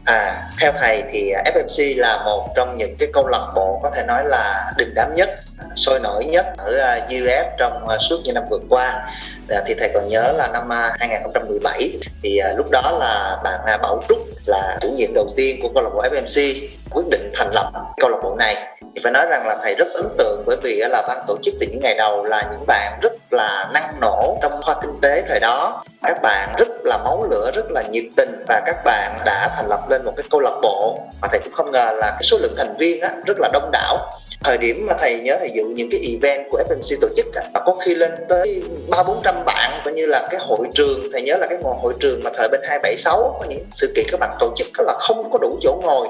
à, 0.05 0.49
theo 0.61 0.73
thầy 0.81 1.03
thì 1.13 1.33
FMC 1.55 1.99
là 1.99 2.23
một 2.25 2.49
trong 2.57 2.77
những 2.77 2.97
cái 2.97 3.09
câu 3.13 3.29
lạc 3.29 3.51
bộ 3.57 3.81
có 3.83 3.91
thể 3.97 4.03
nói 4.07 4.25
là 4.27 4.73
đình 4.79 4.95
đám 4.95 5.15
nhất, 5.15 5.31
sôi 5.77 6.01
nổi 6.01 6.25
nhất 6.25 6.47
ở 6.57 6.79
à, 6.79 7.07
UF 7.09 7.45
trong 7.59 7.89
à, 7.89 7.97
suốt 7.99 8.21
những 8.25 8.35
năm 8.35 8.45
vừa 8.51 8.61
qua. 8.69 9.07
À, 9.49 9.63
thì 9.67 9.75
thầy 9.81 9.91
còn 9.95 10.09
nhớ 10.09 10.33
là 10.37 10.49
năm 10.53 10.73
à, 10.73 10.97
2017 10.99 11.91
thì 12.23 12.39
à, 12.39 12.53
lúc 12.57 12.67
đó 12.71 12.97
là 13.01 13.41
bạn 13.45 13.61
à, 13.67 13.77
Bảo 13.83 14.01
Trúc 14.09 14.19
là 14.47 14.79
chủ 14.81 14.89
nhiệm 14.89 15.15
đầu 15.15 15.27
tiên 15.37 15.59
của 15.63 15.69
câu 15.75 15.83
lạc 15.83 15.91
bộ 15.95 16.03
FMC 16.03 16.69
quyết 16.91 17.05
định 17.11 17.31
thành 17.35 17.51
lập 17.53 17.73
câu 17.97 18.11
lạc 18.11 18.19
bộ 18.23 18.35
này. 18.39 18.57
Thì 18.95 19.01
phải 19.03 19.13
nói 19.13 19.27
rằng 19.31 19.47
là 19.47 19.57
thầy 19.63 19.75
rất 19.75 19.87
ấn 19.95 20.05
tượng 20.19 20.43
bởi 20.47 20.57
vì 20.63 20.75
là 20.75 21.03
ban 21.09 21.19
tổ 21.27 21.37
chức 21.43 21.55
từ 21.61 21.67
những 21.67 21.81
ngày 21.81 21.95
đầu 21.95 22.25
là 22.25 22.49
những 22.51 22.67
bạn 22.67 22.99
rất 23.03 23.13
là 23.31 23.71
năng 23.73 24.01
nổ 24.01 24.39
trong 24.43 24.63
khoa 24.63 24.75
kinh 24.83 25.01
tế 25.03 25.23
thời 25.29 25.41
đó. 25.41 25.83
Các 26.03 26.23
bạn 26.23 26.55
rất 26.59 26.69
là 26.85 26.99
máu 27.05 27.23
lửa 27.31 27.51
rất 27.55 27.71
là 27.71 27.83
nhiệt 27.83 28.05
tình 28.17 28.41
và 28.49 28.63
các 28.67 28.77
bạn 28.85 29.19
đã 29.25 29.51
thành 29.57 29.69
lập 29.69 29.81
lên 29.91 30.05
một 30.05 30.13
cái 30.17 30.25
câu 30.31 30.41
lạc 30.41 30.55
bộ. 30.63 30.99
Mà 31.23 31.29
thầy 31.31 31.41
cũng 31.45 31.53
không 31.53 31.71
ngờ 31.71 31.91
là 31.93 32.11
cái 32.11 32.23
số 32.23 32.39
lượng 32.39 32.55
thành 32.59 32.77
viên 32.77 33.01
á, 33.01 33.11
rất 33.27 33.41
là 33.41 33.51
đông 33.53 33.71
đảo 33.73 34.11
thời 34.45 34.59
điểm 34.59 34.87
mà 34.87 34.95
thầy 35.01 35.21
nhớ 35.21 35.37
thầy 35.39 35.51
dự 35.55 35.65
những 35.65 35.89
cái 35.91 36.01
event 36.13 36.47
của 36.51 36.63
FNC 36.69 36.97
tổ 37.01 37.09
chức 37.17 37.27
à, 37.35 37.61
có 37.67 37.73
khi 37.85 37.95
lên 37.95 38.11
tới 38.29 38.63
ba 38.89 39.03
bốn 39.03 39.17
trăm 39.25 39.35
bạn 39.47 39.81
coi 39.85 39.95
như 39.95 40.07
là 40.07 40.29
cái 40.31 40.41
hội 40.41 40.69
trường 40.75 41.01
thầy 41.13 41.23
nhớ 41.23 41.37
là 41.37 41.47
cái 41.47 41.59
ngồi 41.63 41.75
hội 41.83 41.93
trường 42.01 42.21
mà 42.25 42.31
thời 42.37 42.49
bên 42.49 42.61
276 42.63 43.37
có 43.41 43.47
những 43.49 43.65
sự 43.73 43.93
kiện 43.97 44.05
các 44.11 44.21
bạn 44.21 44.31
tổ 44.41 44.55
chức 44.57 44.69
là 44.79 44.95
không 44.99 45.31
có 45.31 45.39
đủ 45.39 45.59
chỗ 45.63 45.81
ngồi. 45.83 46.09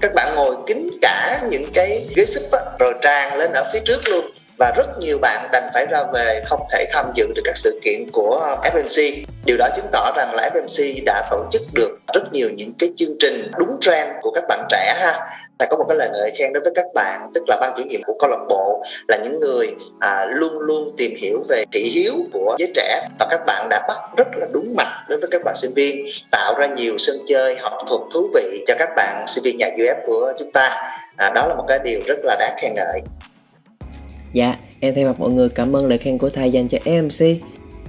Các 0.00 0.10
bạn 0.14 0.34
ngồi 0.34 0.56
kín 0.66 0.88
cả 1.02 1.40
những 1.50 1.64
cái 1.74 2.06
ghế 2.16 2.24
xích 2.24 2.42
rồi 2.78 2.94
tràn 3.02 3.38
lên 3.38 3.52
ở 3.52 3.70
phía 3.72 3.80
trước 3.84 4.08
luôn. 4.08 4.30
Và 4.58 4.72
rất 4.76 4.86
nhiều 4.98 5.18
bạn 5.18 5.48
đành 5.52 5.70
phải 5.74 5.86
ra 5.90 5.98
về 6.14 6.42
không 6.46 6.60
thể 6.72 6.86
tham 6.92 7.06
dự 7.14 7.26
được 7.34 7.42
các 7.44 7.56
sự 7.56 7.80
kiện 7.84 8.00
của 8.12 8.56
FMC. 8.62 9.24
Điều 9.44 9.56
đó 9.56 9.68
chứng 9.76 9.86
tỏ 9.92 10.12
rằng 10.16 10.34
là 10.34 10.50
FMC 10.54 11.02
đã 11.04 11.22
tổ 11.30 11.44
chức 11.52 11.62
được 11.74 11.98
rất 12.14 12.32
nhiều 12.32 12.50
những 12.50 12.72
cái 12.78 12.90
chương 12.96 13.16
trình 13.20 13.50
đúng 13.58 13.76
trend 13.80 14.10
của 14.22 14.30
các 14.30 14.44
bạn 14.48 14.66
trẻ 14.70 14.96
ha 15.00 15.35
phải 15.58 15.68
có 15.70 15.76
một 15.76 15.84
cái 15.88 15.96
lời 15.96 16.08
ngợi 16.12 16.30
khen 16.38 16.52
đối 16.52 16.62
với 16.62 16.72
các 16.74 16.86
bạn 16.94 17.30
tức 17.34 17.44
là 17.48 17.56
ban 17.60 17.72
chủ 17.76 17.82
nhiệm 17.82 18.00
của 18.06 18.14
câu 18.18 18.30
lạc 18.30 18.46
bộ 18.48 18.82
là 19.08 19.16
những 19.24 19.40
người 19.40 19.70
à, 20.00 20.26
luôn 20.28 20.58
luôn 20.58 20.94
tìm 20.96 21.14
hiểu 21.16 21.44
về 21.48 21.64
thị 21.72 21.90
hiếu 21.94 22.14
của 22.32 22.56
giới 22.58 22.72
trẻ. 22.74 23.08
Và 23.18 23.26
các 23.30 23.40
bạn 23.46 23.68
đã 23.70 23.86
bắt 23.88 23.96
rất 24.16 24.28
là 24.36 24.46
đúng 24.52 24.74
mạch 24.76 25.06
đối 25.08 25.18
với 25.18 25.28
các 25.30 25.44
bạn 25.44 25.54
sinh 25.56 25.74
viên 25.74 26.06
tạo 26.30 26.54
ra 26.58 26.66
nhiều 26.66 26.98
sân 26.98 27.16
chơi 27.28 27.56
học 27.56 27.72
thuật 27.88 28.00
thú 28.14 28.30
vị 28.34 28.64
cho 28.66 28.74
các 28.78 28.88
bạn 28.96 29.24
sinh 29.28 29.44
viên 29.44 29.58
nhà 29.58 29.68
UF 29.76 30.06
của 30.06 30.32
chúng 30.38 30.52
ta. 30.52 30.92
À, 31.16 31.30
đó 31.34 31.46
là 31.46 31.54
một 31.54 31.64
cái 31.68 31.78
điều 31.84 32.00
rất 32.06 32.18
là 32.22 32.36
đáng 32.40 32.54
khen 32.62 32.74
ngợi. 32.74 33.00
Dạ, 34.32 34.54
em 34.80 34.94
thay 34.94 35.04
mặt 35.04 35.20
mọi 35.20 35.30
người 35.30 35.48
cảm 35.48 35.76
ơn 35.76 35.88
lời 35.88 35.98
khen 35.98 36.18
của 36.18 36.28
thầy 36.28 36.50
dành 36.50 36.68
cho 36.68 36.78
MC. 36.84 37.26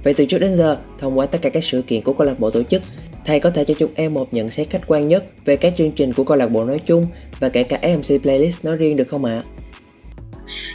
Vậy 0.04 0.14
từ 0.16 0.26
trước 0.26 0.38
đến 0.38 0.54
giờ, 0.54 0.76
thông 0.98 1.18
qua 1.18 1.26
tất 1.26 1.38
cả 1.42 1.50
các 1.50 1.64
sự 1.64 1.82
kiện 1.86 2.02
của 2.02 2.12
câu 2.12 2.26
lạc 2.26 2.38
bộ 2.38 2.50
tổ 2.50 2.62
chức, 2.62 2.82
thầy 3.28 3.40
có 3.40 3.50
thể 3.50 3.64
cho 3.64 3.74
chúng 3.78 3.90
em 3.94 4.14
một 4.14 4.34
nhận 4.34 4.50
xét 4.50 4.70
khách 4.70 4.80
quan 4.86 5.08
nhất 5.08 5.24
về 5.44 5.56
các 5.56 5.72
chương 5.76 5.92
trình 5.92 6.12
của 6.12 6.24
câu 6.24 6.36
lạc 6.36 6.48
bộ 6.48 6.64
nói 6.64 6.80
chung 6.84 7.02
và 7.40 7.48
kể 7.48 7.62
cả 7.62 7.78
MC 7.82 8.22
Playlist 8.22 8.64
nói 8.64 8.76
riêng 8.76 8.96
được 8.96 9.08
không 9.08 9.24
ạ? 9.24 9.42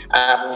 À, 0.08 0.48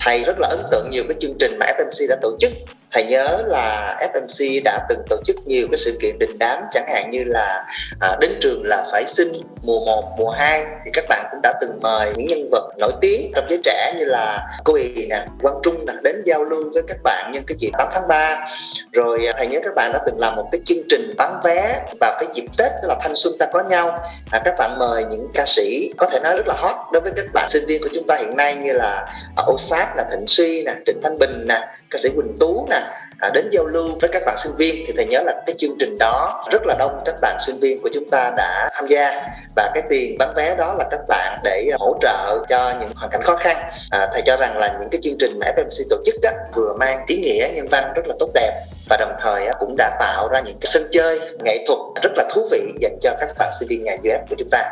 thầy 0.00 0.22
rất 0.22 0.36
là 0.38 0.48
ấn 0.48 0.58
tượng 0.70 0.88
nhiều 0.90 1.04
cái 1.08 1.16
chương 1.20 1.36
trình 1.40 1.58
mà 1.58 1.66
FMC 1.66 2.08
đã 2.08 2.18
tổ 2.22 2.36
chức 2.40 2.52
thầy 2.92 3.04
nhớ 3.04 3.42
là 3.46 3.96
FMC 4.12 4.60
đã 4.64 4.86
từng 4.88 5.02
tổ 5.08 5.16
chức 5.24 5.36
nhiều 5.46 5.66
cái 5.70 5.78
sự 5.78 5.98
kiện 6.00 6.18
đình 6.18 6.38
đám 6.38 6.62
chẳng 6.72 6.84
hạn 6.88 7.10
như 7.10 7.24
là 7.24 7.64
à, 8.00 8.16
đến 8.20 8.38
trường 8.40 8.62
là 8.64 8.88
phải 8.92 9.04
xin 9.06 9.32
mùa 9.62 9.84
1, 9.86 10.14
mùa 10.18 10.30
2 10.30 10.64
thì 10.84 10.90
các 10.94 11.04
bạn 11.08 11.26
cũng 11.30 11.40
đã 11.42 11.54
từng 11.60 11.80
mời 11.80 12.12
những 12.16 12.26
nhân 12.26 12.48
vật 12.50 12.70
nổi 12.78 12.92
tiếng 13.00 13.32
trong 13.34 13.44
giới 13.48 13.60
trẻ 13.64 13.94
như 13.98 14.04
là 14.04 14.46
cô 14.64 14.74
Ý 14.74 15.06
nè, 15.06 15.26
Quang 15.42 15.56
Trung 15.62 15.84
nè 15.86 15.92
đến 16.02 16.22
giao 16.24 16.44
lưu 16.44 16.70
với 16.72 16.82
các 16.88 16.96
bạn 17.02 17.32
nhân 17.32 17.42
cái 17.46 17.56
dịp 17.60 17.70
8 17.78 17.88
tháng 17.94 18.08
3 18.08 18.48
rồi 18.92 19.26
à, 19.26 19.32
thầy 19.36 19.46
nhớ 19.46 19.60
các 19.64 19.74
bạn 19.74 19.92
đã 19.92 20.00
từng 20.06 20.18
làm 20.18 20.34
một 20.36 20.48
cái 20.52 20.60
chương 20.66 20.82
trình 20.88 21.14
bán 21.18 21.40
vé 21.44 21.84
vào 22.00 22.18
cái 22.20 22.28
dịp 22.34 22.44
Tết 22.58 22.72
đó 22.82 22.88
là 22.88 22.96
thanh 23.00 23.16
xuân 23.16 23.34
ta 23.38 23.46
có 23.52 23.62
nhau. 23.70 23.96
À, 24.30 24.42
các 24.44 24.54
bạn 24.58 24.78
mời 24.78 25.04
những 25.10 25.28
ca 25.34 25.44
sĩ 25.46 25.90
có 25.98 26.06
thể 26.06 26.20
nói 26.20 26.36
rất 26.36 26.46
là 26.46 26.54
hot 26.58 26.76
đối 26.92 27.00
với 27.02 27.12
các 27.16 27.24
bạn 27.34 27.48
sinh 27.50 27.66
viên 27.66 27.82
của 27.82 27.88
chúng 27.94 28.06
ta 28.06 28.16
hiện 28.16 28.36
nay 28.36 28.54
như 28.54 28.72
là 28.72 29.06
à, 29.36 29.42
Osat 29.52 29.88
là 29.96 30.04
Thịnh 30.10 30.26
Suy 30.26 30.62
nè 30.64 30.74
Trịnh 30.86 31.00
Thanh 31.02 31.14
Bình 31.20 31.44
nè 31.48 31.68
ca 31.92 31.98
sĩ 31.98 32.08
Quỳnh 32.16 32.36
Tú 32.40 32.66
nè 32.70 32.80
à, 33.18 33.30
đến 33.34 33.48
giao 33.52 33.66
lưu 33.66 33.88
với 34.00 34.10
các 34.12 34.22
bạn 34.26 34.36
sinh 34.38 34.52
viên. 34.58 34.84
Thì 34.86 34.92
thầy 34.96 35.06
nhớ 35.06 35.22
là 35.26 35.42
cái 35.46 35.54
chương 35.58 35.76
trình 35.78 35.94
đó 35.98 36.44
rất 36.52 36.62
là 36.66 36.74
đông 36.78 37.02
các 37.04 37.14
bạn 37.22 37.36
sinh 37.46 37.60
viên 37.60 37.82
của 37.82 37.90
chúng 37.92 38.04
ta 38.10 38.32
đã 38.36 38.70
tham 38.72 38.86
gia. 38.86 39.22
Và 39.56 39.70
cái 39.74 39.82
tiền 39.88 40.16
bán 40.18 40.32
vé 40.36 40.54
đó 40.56 40.74
là 40.78 40.84
các 40.90 41.00
bạn 41.08 41.38
để 41.44 41.66
hỗ 41.78 41.96
trợ 42.00 42.40
cho 42.48 42.72
những 42.80 42.88
hoàn 42.94 43.10
cảnh 43.10 43.22
khó 43.24 43.36
khăn. 43.36 43.56
À, 43.90 44.08
thầy 44.12 44.22
cho 44.26 44.36
rằng 44.36 44.56
là 44.56 44.76
những 44.80 44.88
cái 44.90 45.00
chương 45.04 45.18
trình 45.18 45.38
mà 45.38 45.46
FMC 45.56 45.84
tổ 45.90 45.96
chức 46.06 46.14
đó 46.22 46.30
vừa 46.54 46.74
mang 46.78 47.04
ý 47.06 47.16
nghĩa 47.16 47.48
nhân 47.54 47.66
văn 47.70 47.92
rất 47.96 48.06
là 48.06 48.14
tốt 48.18 48.30
đẹp 48.34 48.52
và 48.88 48.96
đồng 48.96 49.12
thời 49.20 49.48
cũng 49.60 49.74
đã 49.78 49.96
tạo 50.00 50.28
ra 50.28 50.40
những 50.40 50.56
cái 50.60 50.70
sân 50.72 50.82
chơi 50.92 51.20
nghệ 51.44 51.64
thuật 51.66 51.78
rất 52.02 52.10
là 52.16 52.24
thú 52.34 52.48
vị 52.50 52.60
dành 52.80 52.98
cho 53.02 53.10
các 53.20 53.28
bạn 53.38 53.52
sinh 53.60 53.68
viên 53.68 53.84
nhà 53.84 53.94
UF 54.02 54.18
của 54.30 54.36
chúng 54.38 54.48
ta 54.50 54.70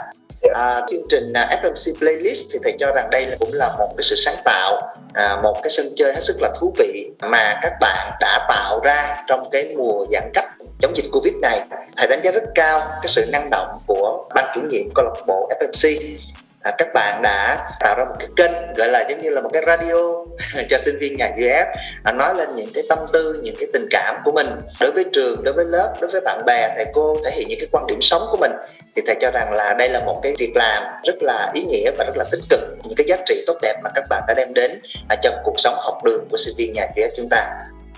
à, 0.48 0.82
chương 0.90 1.02
trình 1.08 1.32
à, 1.32 1.60
FMC 1.62 1.98
Playlist 1.98 2.42
thì 2.52 2.58
thầy 2.62 2.76
cho 2.80 2.92
rằng 2.94 3.08
đây 3.10 3.26
là 3.26 3.36
cũng 3.40 3.52
là 3.52 3.74
một 3.78 3.88
cái 3.96 4.02
sự 4.02 4.16
sáng 4.16 4.36
tạo 4.44 4.82
à, 5.14 5.40
một 5.42 5.56
cái 5.62 5.70
sân 5.70 5.86
chơi 5.96 6.12
hết 6.14 6.20
sức 6.20 6.36
là 6.40 6.50
thú 6.60 6.74
vị 6.78 7.10
mà 7.20 7.58
các 7.62 7.72
bạn 7.80 8.12
đã 8.20 8.46
tạo 8.48 8.80
ra 8.84 9.16
trong 9.26 9.50
cái 9.50 9.74
mùa 9.76 10.06
giãn 10.12 10.30
cách 10.34 10.44
chống 10.80 10.96
dịch 10.96 11.10
Covid 11.12 11.34
này. 11.42 11.60
Thầy 11.96 12.06
đánh 12.06 12.20
giá 12.22 12.30
rất 12.30 12.44
cao 12.54 12.80
cái 12.80 13.08
sự 13.08 13.24
năng 13.32 13.50
động 13.50 13.68
của 13.86 14.28
ban 14.34 14.44
chủ 14.54 14.60
nhiệm 14.70 14.94
câu 14.94 15.04
lạc 15.04 15.22
bộ 15.26 15.50
FMC 15.60 16.16
à, 16.62 16.74
các 16.78 16.88
bạn 16.94 17.22
đã 17.22 17.58
tạo 17.80 17.94
ra 17.98 18.04
một 18.04 18.14
cái 18.18 18.28
kênh 18.36 18.52
gọi 18.76 18.88
là 18.88 19.06
giống 19.08 19.20
như 19.22 19.30
là 19.30 19.40
một 19.40 19.50
cái 19.52 19.62
radio 19.66 19.94
cho 20.70 20.78
sinh 20.84 20.98
viên 20.98 21.16
nhà 21.16 21.30
UF 21.36 21.66
à, 22.04 22.12
nói 22.12 22.34
lên 22.34 22.48
những 22.56 22.70
cái 22.74 22.84
tâm 22.88 22.98
tư 23.12 23.40
những 23.42 23.54
cái 23.58 23.68
tình 23.72 23.86
cảm 23.90 24.14
của 24.24 24.32
mình. 24.32 24.46
Đối 24.80 24.90
với 24.92 25.04
trường 25.12 25.44
đối 25.44 25.54
với 25.54 25.64
lớp 25.68 25.94
đối 26.00 26.10
với 26.10 26.20
bạn 26.24 26.40
bè 26.46 26.72
thầy 26.76 26.84
cô 26.94 27.16
thể 27.24 27.30
hiện 27.30 27.48
những 27.48 27.58
cái 27.60 27.68
quan 27.72 27.86
điểm 27.86 27.98
sống 28.02 28.22
của 28.30 28.36
mình. 28.40 28.52
Thì 28.96 29.02
thầy 29.06 29.16
cho 29.20 29.30
rằng 29.30 29.52
là 29.52 29.74
đây 29.74 29.88
là 29.88 30.00
một 30.00 30.16
cái 30.22 30.34
việc 30.38 30.52
làm 30.54 30.84
rất 31.04 31.14
là 31.20 31.50
ý 31.54 31.62
nghĩa 31.62 31.90
và 31.98 32.04
rất 32.04 32.16
là 32.16 32.24
tích 32.30 32.42
cực 32.50 32.60
những 32.84 32.96
cái 32.96 33.06
giá 33.08 33.16
trị 33.26 33.44
tốt 33.46 33.56
đẹp 33.62 33.74
mà 33.82 33.90
các 33.94 34.04
bạn 34.10 34.22
đã 34.28 34.34
đem 34.36 34.54
đến 34.54 34.80
à, 35.08 35.16
cho 35.22 35.30
cuộc 35.44 35.54
sống 35.56 35.74
học 35.76 36.04
đường 36.04 36.24
của 36.30 36.36
sinh 36.36 36.54
viên 36.58 36.72
nhà 36.72 36.86
UF 36.96 37.08
chúng 37.16 37.28
ta 37.30 37.48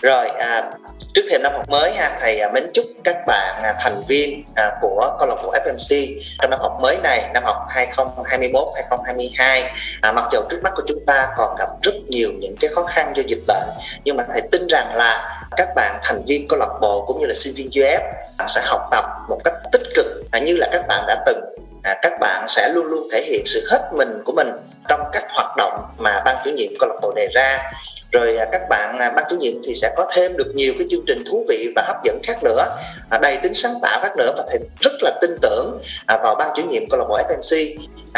rồi 0.03 0.29
à, 0.29 0.71
trước 1.15 1.23
thềm 1.31 1.43
năm 1.43 1.53
học 1.53 1.69
mới 1.69 1.93
ha 1.93 2.19
thầy 2.21 2.41
à, 2.41 2.51
mến 2.55 2.65
chúc 2.75 2.85
các 3.05 3.17
bạn 3.27 3.57
à, 3.63 3.75
thành 3.81 4.03
viên 4.09 4.45
à, 4.55 4.73
của 4.81 5.17
câu 5.19 5.29
lạc 5.29 5.37
bộ 5.43 5.53
FMC 5.53 6.21
trong 6.39 6.51
năm 6.51 6.59
học 6.63 6.79
mới 6.81 6.97
này 7.03 7.31
năm 7.35 7.43
học 7.47 7.57
2021 7.69 8.69
2022 8.75 9.63
à, 10.01 10.13
mặc 10.13 10.25
dù 10.33 10.41
trước 10.51 10.61
mắt 10.63 10.73
của 10.77 10.83
chúng 10.87 11.07
ta 11.07 11.29
còn 11.37 11.57
gặp 11.59 11.69
rất 11.83 11.95
nhiều 12.09 12.29
những 12.39 12.55
cái 12.61 12.71
khó 12.75 12.83
khăn 12.83 13.13
do 13.17 13.23
dịch 13.27 13.43
bệnh 13.47 13.69
nhưng 14.05 14.17
mà 14.17 14.25
thầy 14.33 14.43
tin 14.53 14.67
rằng 14.67 14.95
là 14.95 15.43
các 15.57 15.69
bạn 15.75 15.99
thành 16.03 16.19
viên 16.27 16.49
câu 16.49 16.59
lạc 16.59 16.79
bộ 16.81 17.05
cũng 17.07 17.21
như 17.21 17.27
là 17.27 17.35
sinh 17.35 17.55
viên 17.55 17.67
UF 17.67 18.01
à, 18.39 18.47
sẽ 18.49 18.61
học 18.65 18.87
tập 18.91 19.05
một 19.29 19.41
cách 19.45 19.55
tích 19.73 19.83
cực 19.95 20.07
à, 20.31 20.39
như 20.39 20.57
là 20.57 20.69
các 20.73 20.85
bạn 20.89 21.05
đã 21.07 21.23
từng. 21.27 21.41
À, 21.83 21.99
các 22.03 22.13
bạn 22.21 22.47
sẽ 22.49 22.69
luôn 22.69 22.87
luôn 22.87 23.09
thể 23.13 23.23
hiện 23.23 23.43
sự 23.47 23.67
hết 23.71 23.91
mình 23.93 24.23
của 24.25 24.33
mình 24.33 24.49
trong 24.89 25.01
các 25.13 25.25
hoạt 25.29 25.57
động 25.57 25.81
mà 25.99 26.23
ban 26.25 26.37
chủ 26.45 26.51
nhiệm 26.51 26.69
câu 26.81 26.89
lạc 26.89 26.97
bộ 27.03 27.13
đề 27.17 27.29
ra 27.35 27.73
rồi 28.13 28.37
à, 28.37 28.47
các 28.53 28.63
bạn 28.69 28.99
à, 28.99 29.13
ban 29.17 29.25
chủ 29.31 29.37
nhiệm 29.37 29.55
thì 29.65 29.75
sẽ 29.75 29.95
có 29.97 30.07
thêm 30.15 30.37
được 30.37 30.53
nhiều 30.55 30.73
cái 30.79 30.87
chương 30.91 31.05
trình 31.07 31.25
thú 31.31 31.45
vị 31.49 31.73
và 31.77 31.83
hấp 31.87 31.97
dẫn 32.05 32.21
khác 32.23 32.45
nữa. 32.45 32.67
À, 33.11 33.19
đầy 33.19 33.37
tính 33.37 33.55
sáng 33.55 33.75
tạo 33.83 34.01
khác 34.03 34.13
nữa 34.17 34.33
và 34.37 34.45
thầy 34.49 34.59
rất 34.81 34.93
là 35.01 35.11
tin 35.21 35.31
tưởng 35.43 35.79
vào 36.09 36.35
ban 36.35 36.51
chủ 36.57 36.63
nhiệm 36.63 36.83
câu 36.91 36.99
lạc 36.99 37.07
bộ 37.09 37.19
FMC 37.19 37.77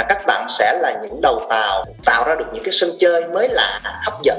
các 0.08 0.22
bạn 0.26 0.46
sẽ 0.48 0.78
là 0.82 0.94
những 1.02 1.20
đầu 1.20 1.40
tàu 1.48 1.84
tạo 2.04 2.24
ra 2.24 2.34
được 2.34 2.44
những 2.52 2.64
cái 2.64 2.72
sân 2.72 2.90
chơi 2.98 3.28
mới 3.28 3.48
lạ 3.48 3.80
hấp 4.04 4.14
dẫn 4.22 4.38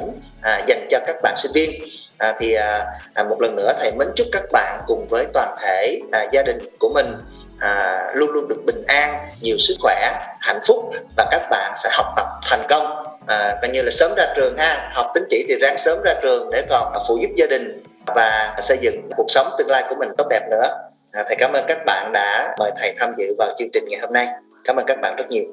dành 0.68 0.88
cho 0.90 1.00
các 1.08 1.16
bạn 1.24 1.36
sinh 1.38 1.52
viên. 1.54 1.82
À, 2.18 2.36
thì 2.40 2.54
à, 2.54 3.24
một 3.30 3.42
lần 3.42 3.56
nữa 3.56 3.74
thầy 3.80 3.92
mến 3.92 4.08
chúc 4.16 4.28
các 4.32 4.44
bạn 4.52 4.80
cùng 4.88 5.08
với 5.10 5.26
toàn 5.34 5.58
thể 5.62 6.00
à, 6.12 6.28
gia 6.32 6.42
đình 6.42 6.58
của 6.80 6.90
mình 6.94 7.16
à, 7.60 8.04
luôn 8.14 8.30
luôn 8.30 8.48
được 8.48 8.66
bình 8.66 8.84
an 8.88 9.30
nhiều 9.42 9.58
sức 9.60 9.76
khỏe 9.80 10.20
hạnh 10.40 10.60
phúc 10.68 10.94
và 11.18 11.28
các 11.32 11.48
bạn 11.50 11.74
sẽ 11.84 11.90
học 11.92 12.06
tập 12.18 12.28
thành 12.50 12.62
công 12.70 13.15
à, 13.28 13.56
coi 13.62 13.72
như 13.72 13.82
là 13.82 13.92
sớm 13.92 14.12
ra 14.18 14.34
trường 14.36 14.58
ha 14.58 14.92
học 14.94 15.06
tín 15.14 15.24
chỉ 15.30 15.46
thì 15.48 15.56
ráng 15.62 15.78
sớm 15.78 16.02
ra 16.04 16.14
trường 16.22 16.50
để 16.52 16.66
còn 16.70 16.94
phụ 17.08 17.18
giúp 17.22 17.30
gia 17.36 17.48
đình 17.48 17.68
và 18.16 18.56
xây 18.68 18.78
dựng 18.82 19.10
cuộc 19.18 19.26
sống 19.28 19.48
tương 19.58 19.68
lai 19.68 19.84
của 19.90 19.96
mình 20.00 20.10
tốt 20.18 20.28
đẹp 20.30 20.48
nữa 20.52 20.68
à, 21.12 21.24
thầy 21.28 21.36
cảm 21.40 21.52
ơn 21.54 21.66
các 21.68 21.78
bạn 21.86 22.12
đã 22.14 22.56
mời 22.60 22.72
thầy 22.80 22.96
tham 23.00 23.14
dự 23.18 23.36
vào 23.38 23.56
chương 23.60 23.70
trình 23.74 23.84
ngày 23.88 24.00
hôm 24.00 24.14
nay 24.14 24.28
cảm 24.64 24.76
ơn 24.76 24.86
các 24.86 25.02
bạn 25.02 25.16
rất 25.16 25.26
nhiều 25.30 25.44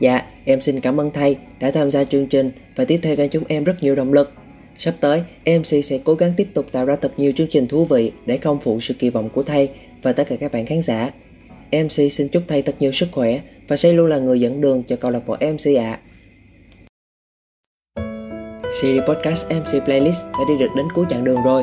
Dạ, 0.00 0.22
em 0.44 0.60
xin 0.60 0.80
cảm 0.80 1.00
ơn 1.00 1.10
thầy 1.10 1.36
đã 1.60 1.70
tham 1.70 1.90
gia 1.90 2.04
chương 2.04 2.26
trình 2.26 2.50
và 2.76 2.84
tiếp 2.84 3.00
theo 3.02 3.16
cho 3.16 3.26
chúng 3.26 3.44
em 3.48 3.64
rất 3.64 3.74
nhiều 3.80 3.94
động 3.94 4.12
lực. 4.12 4.32
Sắp 4.78 4.94
tới, 5.00 5.22
MC 5.46 5.84
sẽ 5.84 5.98
cố 6.04 6.14
gắng 6.14 6.32
tiếp 6.36 6.48
tục 6.54 6.66
tạo 6.72 6.84
ra 6.84 6.96
thật 6.96 7.12
nhiều 7.16 7.32
chương 7.36 7.46
trình 7.50 7.68
thú 7.68 7.84
vị 7.84 8.12
để 8.26 8.36
không 8.36 8.60
phụ 8.60 8.80
sự 8.80 8.94
kỳ 8.98 9.10
vọng 9.10 9.28
của 9.28 9.42
thầy 9.42 9.70
và 10.02 10.12
tất 10.12 10.24
cả 10.28 10.36
các 10.40 10.52
bạn 10.52 10.66
khán 10.66 10.82
giả. 10.82 11.10
MC 11.72 12.12
xin 12.12 12.28
chúc 12.28 12.42
thầy 12.48 12.62
thật 12.62 12.74
nhiều 12.78 12.92
sức 12.92 13.08
khỏe 13.12 13.38
và 13.68 13.76
sẽ 13.76 13.92
luôn 13.92 14.06
là 14.06 14.18
người 14.18 14.40
dẫn 14.40 14.60
đường 14.60 14.82
cho 14.86 14.96
câu 14.96 15.10
lạc 15.10 15.20
bộ 15.26 15.36
MC 15.40 15.76
ạ. 15.78 15.92
À. 15.92 15.98
Series 18.82 19.02
podcast 19.06 19.46
MC 19.50 19.84
Playlist 19.84 20.24
đã 20.32 20.38
đi 20.48 20.58
được 20.58 20.70
đến 20.76 20.86
cuối 20.94 21.06
chặng 21.08 21.24
đường 21.24 21.42
rồi. 21.42 21.62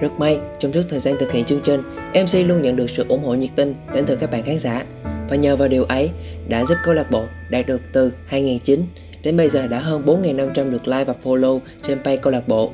Rất 0.00 0.12
may, 0.18 0.38
trong 0.58 0.72
suốt 0.72 0.82
thời 0.88 1.00
gian 1.00 1.14
thực 1.20 1.32
hiện 1.32 1.44
chương 1.44 1.60
trình, 1.64 1.80
MC 2.14 2.48
luôn 2.48 2.62
nhận 2.62 2.76
được 2.76 2.90
sự 2.90 3.04
ủng 3.08 3.24
hộ 3.24 3.34
nhiệt 3.34 3.50
tình 3.56 3.74
đến 3.94 4.04
từ 4.06 4.16
các 4.16 4.30
bạn 4.30 4.42
khán 4.42 4.58
giả. 4.58 4.84
Và 5.28 5.36
nhờ 5.36 5.56
vào 5.56 5.68
điều 5.68 5.84
ấy 5.84 6.10
đã 6.48 6.64
giúp 6.64 6.74
câu 6.84 6.94
lạc 6.94 7.10
bộ 7.10 7.24
đạt 7.50 7.66
được 7.66 7.80
từ 7.92 8.12
2009 8.26 8.82
đến 9.22 9.36
bây 9.36 9.48
giờ 9.48 9.66
đã 9.66 9.78
hơn 9.78 10.02
4.500 10.06 10.70
lượt 10.70 10.88
like 10.88 11.04
và 11.04 11.14
follow 11.22 11.60
trên 11.82 11.98
page 12.04 12.16
câu 12.16 12.32
lạc 12.32 12.48
bộ. 12.48 12.72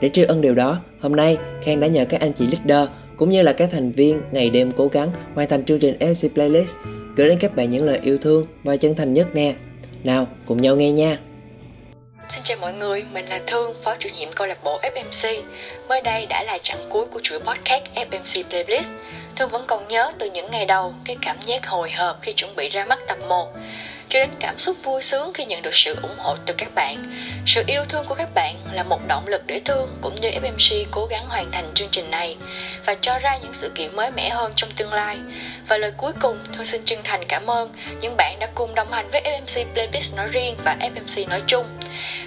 Để 0.00 0.08
tri 0.08 0.22
ân 0.22 0.40
điều 0.40 0.54
đó, 0.54 0.80
hôm 1.00 1.16
nay 1.16 1.38
Khang 1.62 1.80
đã 1.80 1.86
nhờ 1.86 2.04
các 2.04 2.20
anh 2.20 2.32
chị 2.32 2.46
leader 2.46 2.88
cũng 3.16 3.30
như 3.30 3.42
là 3.42 3.52
các 3.52 3.70
thành 3.72 3.92
viên 3.92 4.20
ngày 4.32 4.50
đêm 4.50 4.72
cố 4.76 4.88
gắng 4.88 5.08
hoàn 5.34 5.48
thành 5.48 5.64
chương 5.64 5.78
trình 5.78 5.96
MC 6.00 6.34
Playlist 6.34 6.76
gửi 7.16 7.28
đến 7.28 7.38
các 7.38 7.56
bạn 7.56 7.68
những 7.68 7.84
lời 7.84 7.98
yêu 8.02 8.18
thương 8.18 8.46
và 8.64 8.76
chân 8.76 8.94
thành 8.94 9.14
nhất 9.14 9.34
nè. 9.34 9.54
Nào, 10.04 10.26
cùng 10.46 10.60
nhau 10.60 10.76
nghe 10.76 10.92
nha. 10.92 11.18
Xin 12.28 12.42
chào 12.42 12.56
mọi 12.60 12.72
người, 12.72 13.04
mình 13.12 13.26
là 13.26 13.40
Thương, 13.46 13.74
phó 13.82 13.94
chủ 13.98 14.08
nhiệm 14.18 14.32
câu 14.32 14.46
lạc 14.46 14.64
bộ 14.64 14.80
FMC. 14.82 15.42
Mới 15.88 16.00
đây 16.00 16.26
đã 16.26 16.42
là 16.42 16.58
chặng 16.62 16.86
cuối 16.90 17.06
của 17.06 17.20
chuỗi 17.22 17.38
podcast 17.38 17.84
FMC 17.94 18.44
Playlist. 18.44 18.90
Thương 19.36 19.48
vẫn 19.48 19.64
còn 19.66 19.88
nhớ 19.88 20.12
từ 20.18 20.30
những 20.30 20.50
ngày 20.50 20.66
đầu 20.66 20.94
cái 21.04 21.16
cảm 21.22 21.36
giác 21.46 21.66
hồi 21.66 21.90
hộp 21.90 22.18
khi 22.22 22.32
chuẩn 22.32 22.56
bị 22.56 22.68
ra 22.68 22.84
mắt 22.84 22.98
tập 23.08 23.18
1 23.28 23.52
cho 24.08 24.18
đến 24.18 24.30
cảm 24.40 24.58
xúc 24.58 24.76
vui 24.82 25.02
sướng 25.02 25.32
khi 25.32 25.44
nhận 25.44 25.62
được 25.62 25.74
sự 25.74 25.96
ủng 26.02 26.18
hộ 26.18 26.36
từ 26.46 26.54
các 26.58 26.74
bạn. 26.74 27.12
Sự 27.46 27.64
yêu 27.66 27.84
thương 27.88 28.06
của 28.08 28.14
các 28.14 28.28
bạn 28.34 28.56
là 28.72 28.82
một 28.82 29.00
động 29.08 29.26
lực 29.26 29.42
để 29.46 29.60
Thương 29.64 29.96
cũng 30.00 30.14
như 30.14 30.30
FMC 30.30 30.84
cố 30.90 31.06
gắng 31.06 31.26
hoàn 31.28 31.50
thành 31.50 31.70
chương 31.74 31.88
trình 31.90 32.10
này 32.10 32.36
và 32.86 32.94
cho 32.94 33.18
ra 33.18 33.36
những 33.36 33.54
sự 33.54 33.70
kiện 33.74 33.96
mới 33.96 34.10
mẻ 34.10 34.30
hơn 34.30 34.52
trong 34.56 34.70
tương 34.76 34.92
lai. 34.92 35.18
Và 35.68 35.78
lời 35.78 35.92
cuối 35.96 36.12
cùng, 36.20 36.38
Thương 36.52 36.64
xin 36.64 36.82
chân 36.84 36.98
thành 37.04 37.24
cảm 37.28 37.50
ơn 37.50 37.72
những 38.00 38.16
bạn 38.16 38.38
đã 38.38 38.48
cùng 38.54 38.74
đồng 38.74 38.92
hành 38.92 39.10
với 39.10 39.22
FMC 39.22 39.64
Playlist 39.72 40.16
nói 40.16 40.28
riêng 40.32 40.56
và 40.64 40.76
FMC 40.80 41.28
nói 41.28 41.42
chung. 41.46 41.66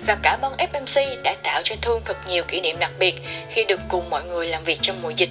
Và 0.07 0.17
cảm 0.23 0.41
ơn 0.41 0.53
FMC 0.57 1.21
đã 1.23 1.35
tạo 1.43 1.61
cho 1.63 1.75
Thương 1.81 2.01
thật 2.05 2.17
nhiều 2.27 2.43
kỷ 2.43 2.61
niệm 2.61 2.79
đặc 2.79 2.91
biệt 2.99 3.15
khi 3.49 3.65
được 3.65 3.79
cùng 3.89 4.09
mọi 4.09 4.23
người 4.23 4.47
làm 4.47 4.63
việc 4.63 4.77
trong 4.81 5.01
mùa 5.01 5.09
dịch. 5.09 5.29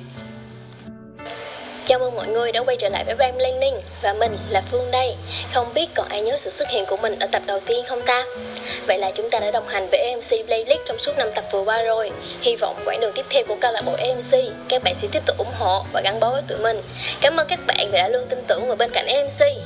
Chào 1.86 1.98
mừng 1.98 2.14
mọi 2.14 2.26
người 2.28 2.52
đã 2.52 2.60
quay 2.62 2.76
trở 2.76 2.88
lại 2.88 3.04
với 3.04 3.14
Bang 3.14 3.38
Landing 3.38 3.74
Và 4.02 4.14
mình 4.14 4.38
là 4.50 4.62
Phương 4.70 4.90
đây. 4.90 5.14
Không 5.52 5.74
biết 5.74 5.86
còn 5.94 6.08
ai 6.08 6.20
nhớ 6.20 6.36
sự 6.38 6.50
xuất 6.50 6.70
hiện 6.70 6.84
của 6.86 6.96
mình 6.96 7.18
ở 7.18 7.26
tập 7.26 7.42
đầu 7.46 7.60
tiên 7.60 7.84
không 7.88 8.02
ta? 8.06 8.24
Vậy 8.86 8.98
là 8.98 9.10
chúng 9.10 9.30
ta 9.30 9.40
đã 9.40 9.50
đồng 9.50 9.68
hành 9.68 9.88
với 9.90 10.00
AMC 10.10 10.46
Playlist 10.46 10.80
trong 10.86 10.98
suốt 10.98 11.18
5 11.18 11.28
tập 11.34 11.44
vừa 11.52 11.60
qua 11.60 11.82
rồi. 11.82 12.10
Hy 12.42 12.56
vọng 12.56 12.82
quãng 12.84 13.00
đường 13.00 13.12
tiếp 13.14 13.26
theo 13.30 13.42
của 13.48 13.56
câu 13.60 13.72
lạc 13.72 13.82
bộ 13.82 13.92
AMC 13.92 14.54
Các 14.68 14.82
bạn 14.82 14.94
sẽ 14.94 15.08
tiếp 15.12 15.22
tục 15.26 15.38
ủng 15.38 15.52
hộ 15.58 15.84
và 15.92 16.00
gắn 16.00 16.20
bó 16.20 16.30
với 16.30 16.42
tụi 16.48 16.58
mình. 16.58 16.82
Cảm 17.20 17.36
ơn 17.36 17.46
các 17.48 17.58
bạn 17.66 17.90
vì 17.92 17.98
đã 17.98 18.08
luôn 18.08 18.26
tin 18.30 18.38
tưởng 18.48 18.66
vào 18.66 18.76
bên 18.76 18.90
cạnh 18.90 19.06
AMC 19.06 19.56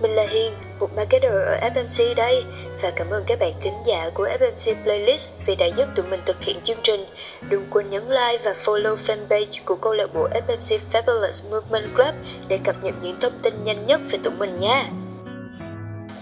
Mình 0.00 0.14
là 0.14 0.26
Hiền, 0.30 0.52
một 0.80 0.90
marketer 0.96 1.32
ở 1.32 1.58
FMC 1.74 2.14
đây 2.14 2.44
và 2.82 2.90
cảm 2.96 3.10
ơn 3.10 3.24
các 3.26 3.38
bạn 3.38 3.52
thính 3.60 3.74
giả 3.86 4.10
của 4.14 4.28
FMC 4.40 4.74
Playlist 4.84 5.28
vì 5.46 5.54
đã 5.54 5.66
giúp 5.66 5.88
tụi 5.94 6.06
mình 6.06 6.20
thực 6.26 6.42
hiện 6.42 6.56
chương 6.62 6.78
trình. 6.82 7.04
Đừng 7.48 7.66
quên 7.70 7.90
nhấn 7.90 8.08
like 8.08 8.38
và 8.44 8.54
follow 8.64 8.96
fanpage 8.96 9.60
của 9.64 9.76
câu 9.76 9.94
lạc 9.94 10.14
bộ 10.14 10.28
FMC 10.28 10.78
Fabulous 10.92 11.50
Movement 11.50 11.94
Club 11.94 12.14
để 12.48 12.58
cập 12.64 12.76
nhật 12.82 12.94
những 13.02 13.16
thông 13.20 13.32
tin 13.42 13.64
nhanh 13.64 13.86
nhất 13.86 14.00
về 14.10 14.18
tụi 14.24 14.34
mình 14.34 14.60
nha. 14.60 14.84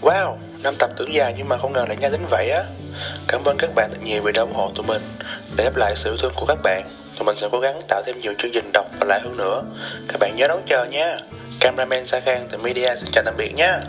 Wow, 0.03 0.37
năm 0.63 0.75
tập 0.79 0.91
tưởng 0.97 1.15
dài 1.15 1.35
nhưng 1.37 1.49
mà 1.49 1.59
không 1.59 1.73
ngờ 1.73 1.85
lại 1.89 1.97
nhanh 2.01 2.13
đến 2.13 2.21
vậy 2.31 2.51
á. 2.51 2.65
Cảm 3.29 3.45
ơn 3.45 3.57
các 3.59 3.75
bạn 3.75 3.91
thật 3.93 3.99
nhiều 4.03 4.23
vì 4.23 4.33
đã 4.33 4.43
ủng 4.43 4.55
hộ 4.55 4.71
tụi 4.75 4.87
mình. 4.87 5.03
Để 5.57 5.65
đáp 5.65 5.77
lại 5.77 5.93
sự 5.97 6.11
yêu 6.11 6.17
thương 6.17 6.33
của 6.37 6.47
các 6.47 6.59
bạn, 6.63 6.83
tụi 7.19 7.27
mình 7.27 7.37
sẽ 7.37 7.49
cố 7.53 7.61
gắng 7.61 7.81
tạo 7.89 8.03
thêm 8.07 8.21
nhiều 8.21 8.33
chương 8.39 8.51
trình 8.55 8.71
độc 8.73 8.87
và 9.01 9.07
lạ 9.07 9.21
hơn 9.25 9.37
nữa. 9.37 9.63
Các 10.09 10.21
bạn 10.21 10.37
nhớ 10.37 10.49
đón 10.49 10.63
chờ 10.67 10.85
nha. 10.85 11.17
Cameraman 11.61 12.07
Sa 12.07 12.21
Khang 12.21 12.49
từ 12.51 12.59
Media 12.59 12.95
xin 12.97 13.11
chào 13.13 13.25
tạm 13.25 13.35
biệt 13.37 13.53
nha. 13.55 13.81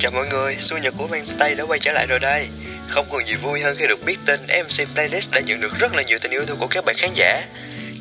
Chào 0.00 0.12
mọi 0.12 0.26
người, 0.26 0.56
Xuân 0.60 0.82
Nhật 0.82 0.94
của 0.98 1.06
Mainstay 1.06 1.54
đã 1.54 1.64
quay 1.64 1.78
trở 1.78 1.92
lại 1.92 2.06
rồi 2.06 2.18
đây. 2.18 2.46
Không 2.88 3.06
còn 3.10 3.26
gì 3.26 3.34
vui 3.34 3.60
hơn 3.60 3.76
khi 3.78 3.86
được 3.86 4.04
biết 4.04 4.16
tin 4.26 4.40
MC 4.42 4.94
Playlist 4.94 5.30
đã 5.32 5.40
nhận 5.40 5.60
được 5.60 5.72
rất 5.78 5.94
là 5.94 6.02
nhiều 6.02 6.18
tình 6.22 6.30
yêu 6.32 6.44
thương 6.46 6.56
của 6.60 6.66
các 6.66 6.84
bạn 6.84 6.96
khán 6.98 7.10
giả. 7.14 7.46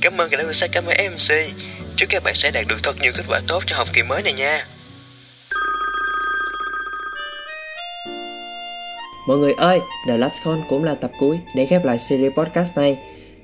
Cảm 0.02 0.22
ơn 0.22 0.30
các 0.30 0.38
đã 0.38 0.68
cảm 0.72 0.86
ơn 0.86 0.98
MC. 1.12 1.36
Chúc 1.96 2.10
các 2.10 2.24
bạn 2.24 2.36
sẽ 2.36 2.52
đạt 2.52 2.66
được 2.68 2.84
thật 2.84 2.96
nhiều 3.02 3.12
kết 3.16 3.24
quả 3.28 3.42
tốt 3.48 3.64
cho 3.68 3.76
học 3.76 3.88
kỳ 3.94 4.04
mới 4.04 4.22
này 4.22 4.34
nha. 4.34 4.66
Mọi 9.28 9.38
người 9.38 9.54
ơi, 9.58 9.80
The 10.08 10.18
Last 10.18 10.44
Con 10.46 10.62
cũng 10.70 10.84
là 10.84 10.96
tập 10.96 11.12
cuối 11.20 11.40
để 11.56 11.66
khép 11.66 11.86
lại 11.86 12.00
series 12.00 12.34
podcast 12.34 12.76
này. 12.76 12.98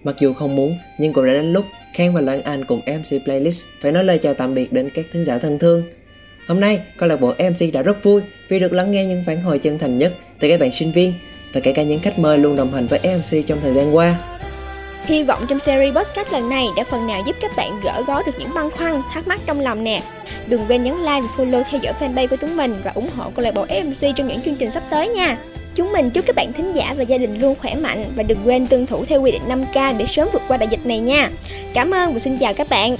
Mặc 0.04 0.16
dù 0.20 0.34
không 0.34 0.56
muốn, 0.56 0.78
nhưng 1.00 1.14
cũng 1.14 1.26
đã 1.26 1.34
đến 1.34 1.54
lúc 1.54 1.66
Khang 1.94 2.14
và 2.14 2.22
Lan 2.22 2.42
Anh 2.42 2.66
cùng 2.66 2.82
MC 2.86 3.24
Playlist 3.26 3.66
phải 3.82 3.92
nói 3.92 4.04
lời 4.04 4.20
chào 4.24 4.34
tạm 4.34 4.54
biệt 4.54 4.74
đến 4.74 4.90
các 4.96 5.06
thính 5.14 5.26
giả 5.26 5.38
thân 5.38 5.60
thương. 5.60 5.84
Hôm 6.48 6.60
nay, 6.60 6.80
câu 6.98 7.10
lạc 7.10 7.22
bộ 7.22 7.34
MC 7.50 7.74
đã 7.74 7.82
rất 7.82 8.04
vui 8.04 8.22
vì 8.48 8.60
được 8.60 8.74
lắng 8.74 8.92
nghe 8.92 9.06
những 9.06 9.24
phản 9.26 9.42
hồi 9.42 9.60
chân 9.60 9.80
thành 9.80 9.98
nhất 9.98 10.14
từ 10.40 10.50
các 10.50 10.60
bạn 10.60 10.72
sinh 10.72 10.92
viên 10.92 11.14
và 11.54 11.62
kể 11.62 11.74
cả 11.74 11.84
những 11.84 12.00
khách 12.00 12.20
mời 12.20 12.38
luôn 12.38 12.56
đồng 12.56 12.74
hành 12.74 12.86
với 12.86 13.00
MC 13.00 13.48
trong 13.48 13.60
thời 13.62 13.74
gian 13.74 13.96
qua. 13.96 14.16
Hy 15.06 15.24
vọng 15.24 15.46
trong 15.50 15.60
series 15.60 15.96
podcast 15.96 16.32
lần 16.34 16.50
này 16.50 16.68
đã 16.78 16.84
phần 16.84 17.08
nào 17.08 17.22
giúp 17.26 17.36
các 17.42 17.52
bạn 17.58 17.80
gỡ 17.84 18.04
gó 18.08 18.24
được 18.24 18.32
những 18.40 18.54
băn 18.56 18.70
khoăn, 18.72 19.02
thắc 19.14 19.28
mắc 19.28 19.40
trong 19.46 19.60
lòng 19.60 19.84
nè. 19.84 20.02
Đừng 20.48 20.66
quên 20.68 20.84
nhấn 20.84 20.96
like 20.96 21.22
và 21.22 21.28
follow 21.38 21.64
theo 21.72 21.82
dõi 21.82 21.94
fanpage 22.00 22.28
của 22.28 22.36
chúng 22.36 22.58
mình 22.58 22.76
và 22.84 22.92
ủng 22.96 23.10
hộ 23.16 23.32
câu 23.36 23.44
lạc 23.44 23.54
bộ 23.54 23.66
MC 23.66 24.16
trong 24.16 24.28
những 24.28 24.42
chương 24.42 24.56
trình 24.56 24.72
sắp 24.72 24.84
tới 24.90 25.08
nha. 25.08 25.38
Chúng 25.76 25.92
mình 25.92 26.10
chúc 26.10 26.26
các 26.26 26.36
bạn 26.36 26.54
thính 26.54 26.74
giả 26.76 26.96
và 26.98 27.04
gia 27.04 27.18
đình 27.18 27.42
luôn 27.42 27.56
khỏe 27.62 27.76
mạnh 27.76 28.06
và 28.16 28.24
đừng 28.24 28.40
quên 28.46 28.68
tuân 28.68 28.86
thủ 28.86 29.06
theo 29.06 29.22
quy 29.22 29.32
định 29.32 29.42
5K 29.48 29.98
để 29.98 30.06
sớm 30.06 30.30
vượt 30.34 30.42
qua 30.48 30.58
đại 30.58 30.68
dịch 30.72 30.86
này 30.86 31.00
nha. 31.00 31.30
Cảm 31.74 31.92
ơn 31.92 32.14
và 32.14 32.20
xin 32.20 32.38
chào 32.38 32.54
các 32.54 32.70
bạn. 32.70 32.98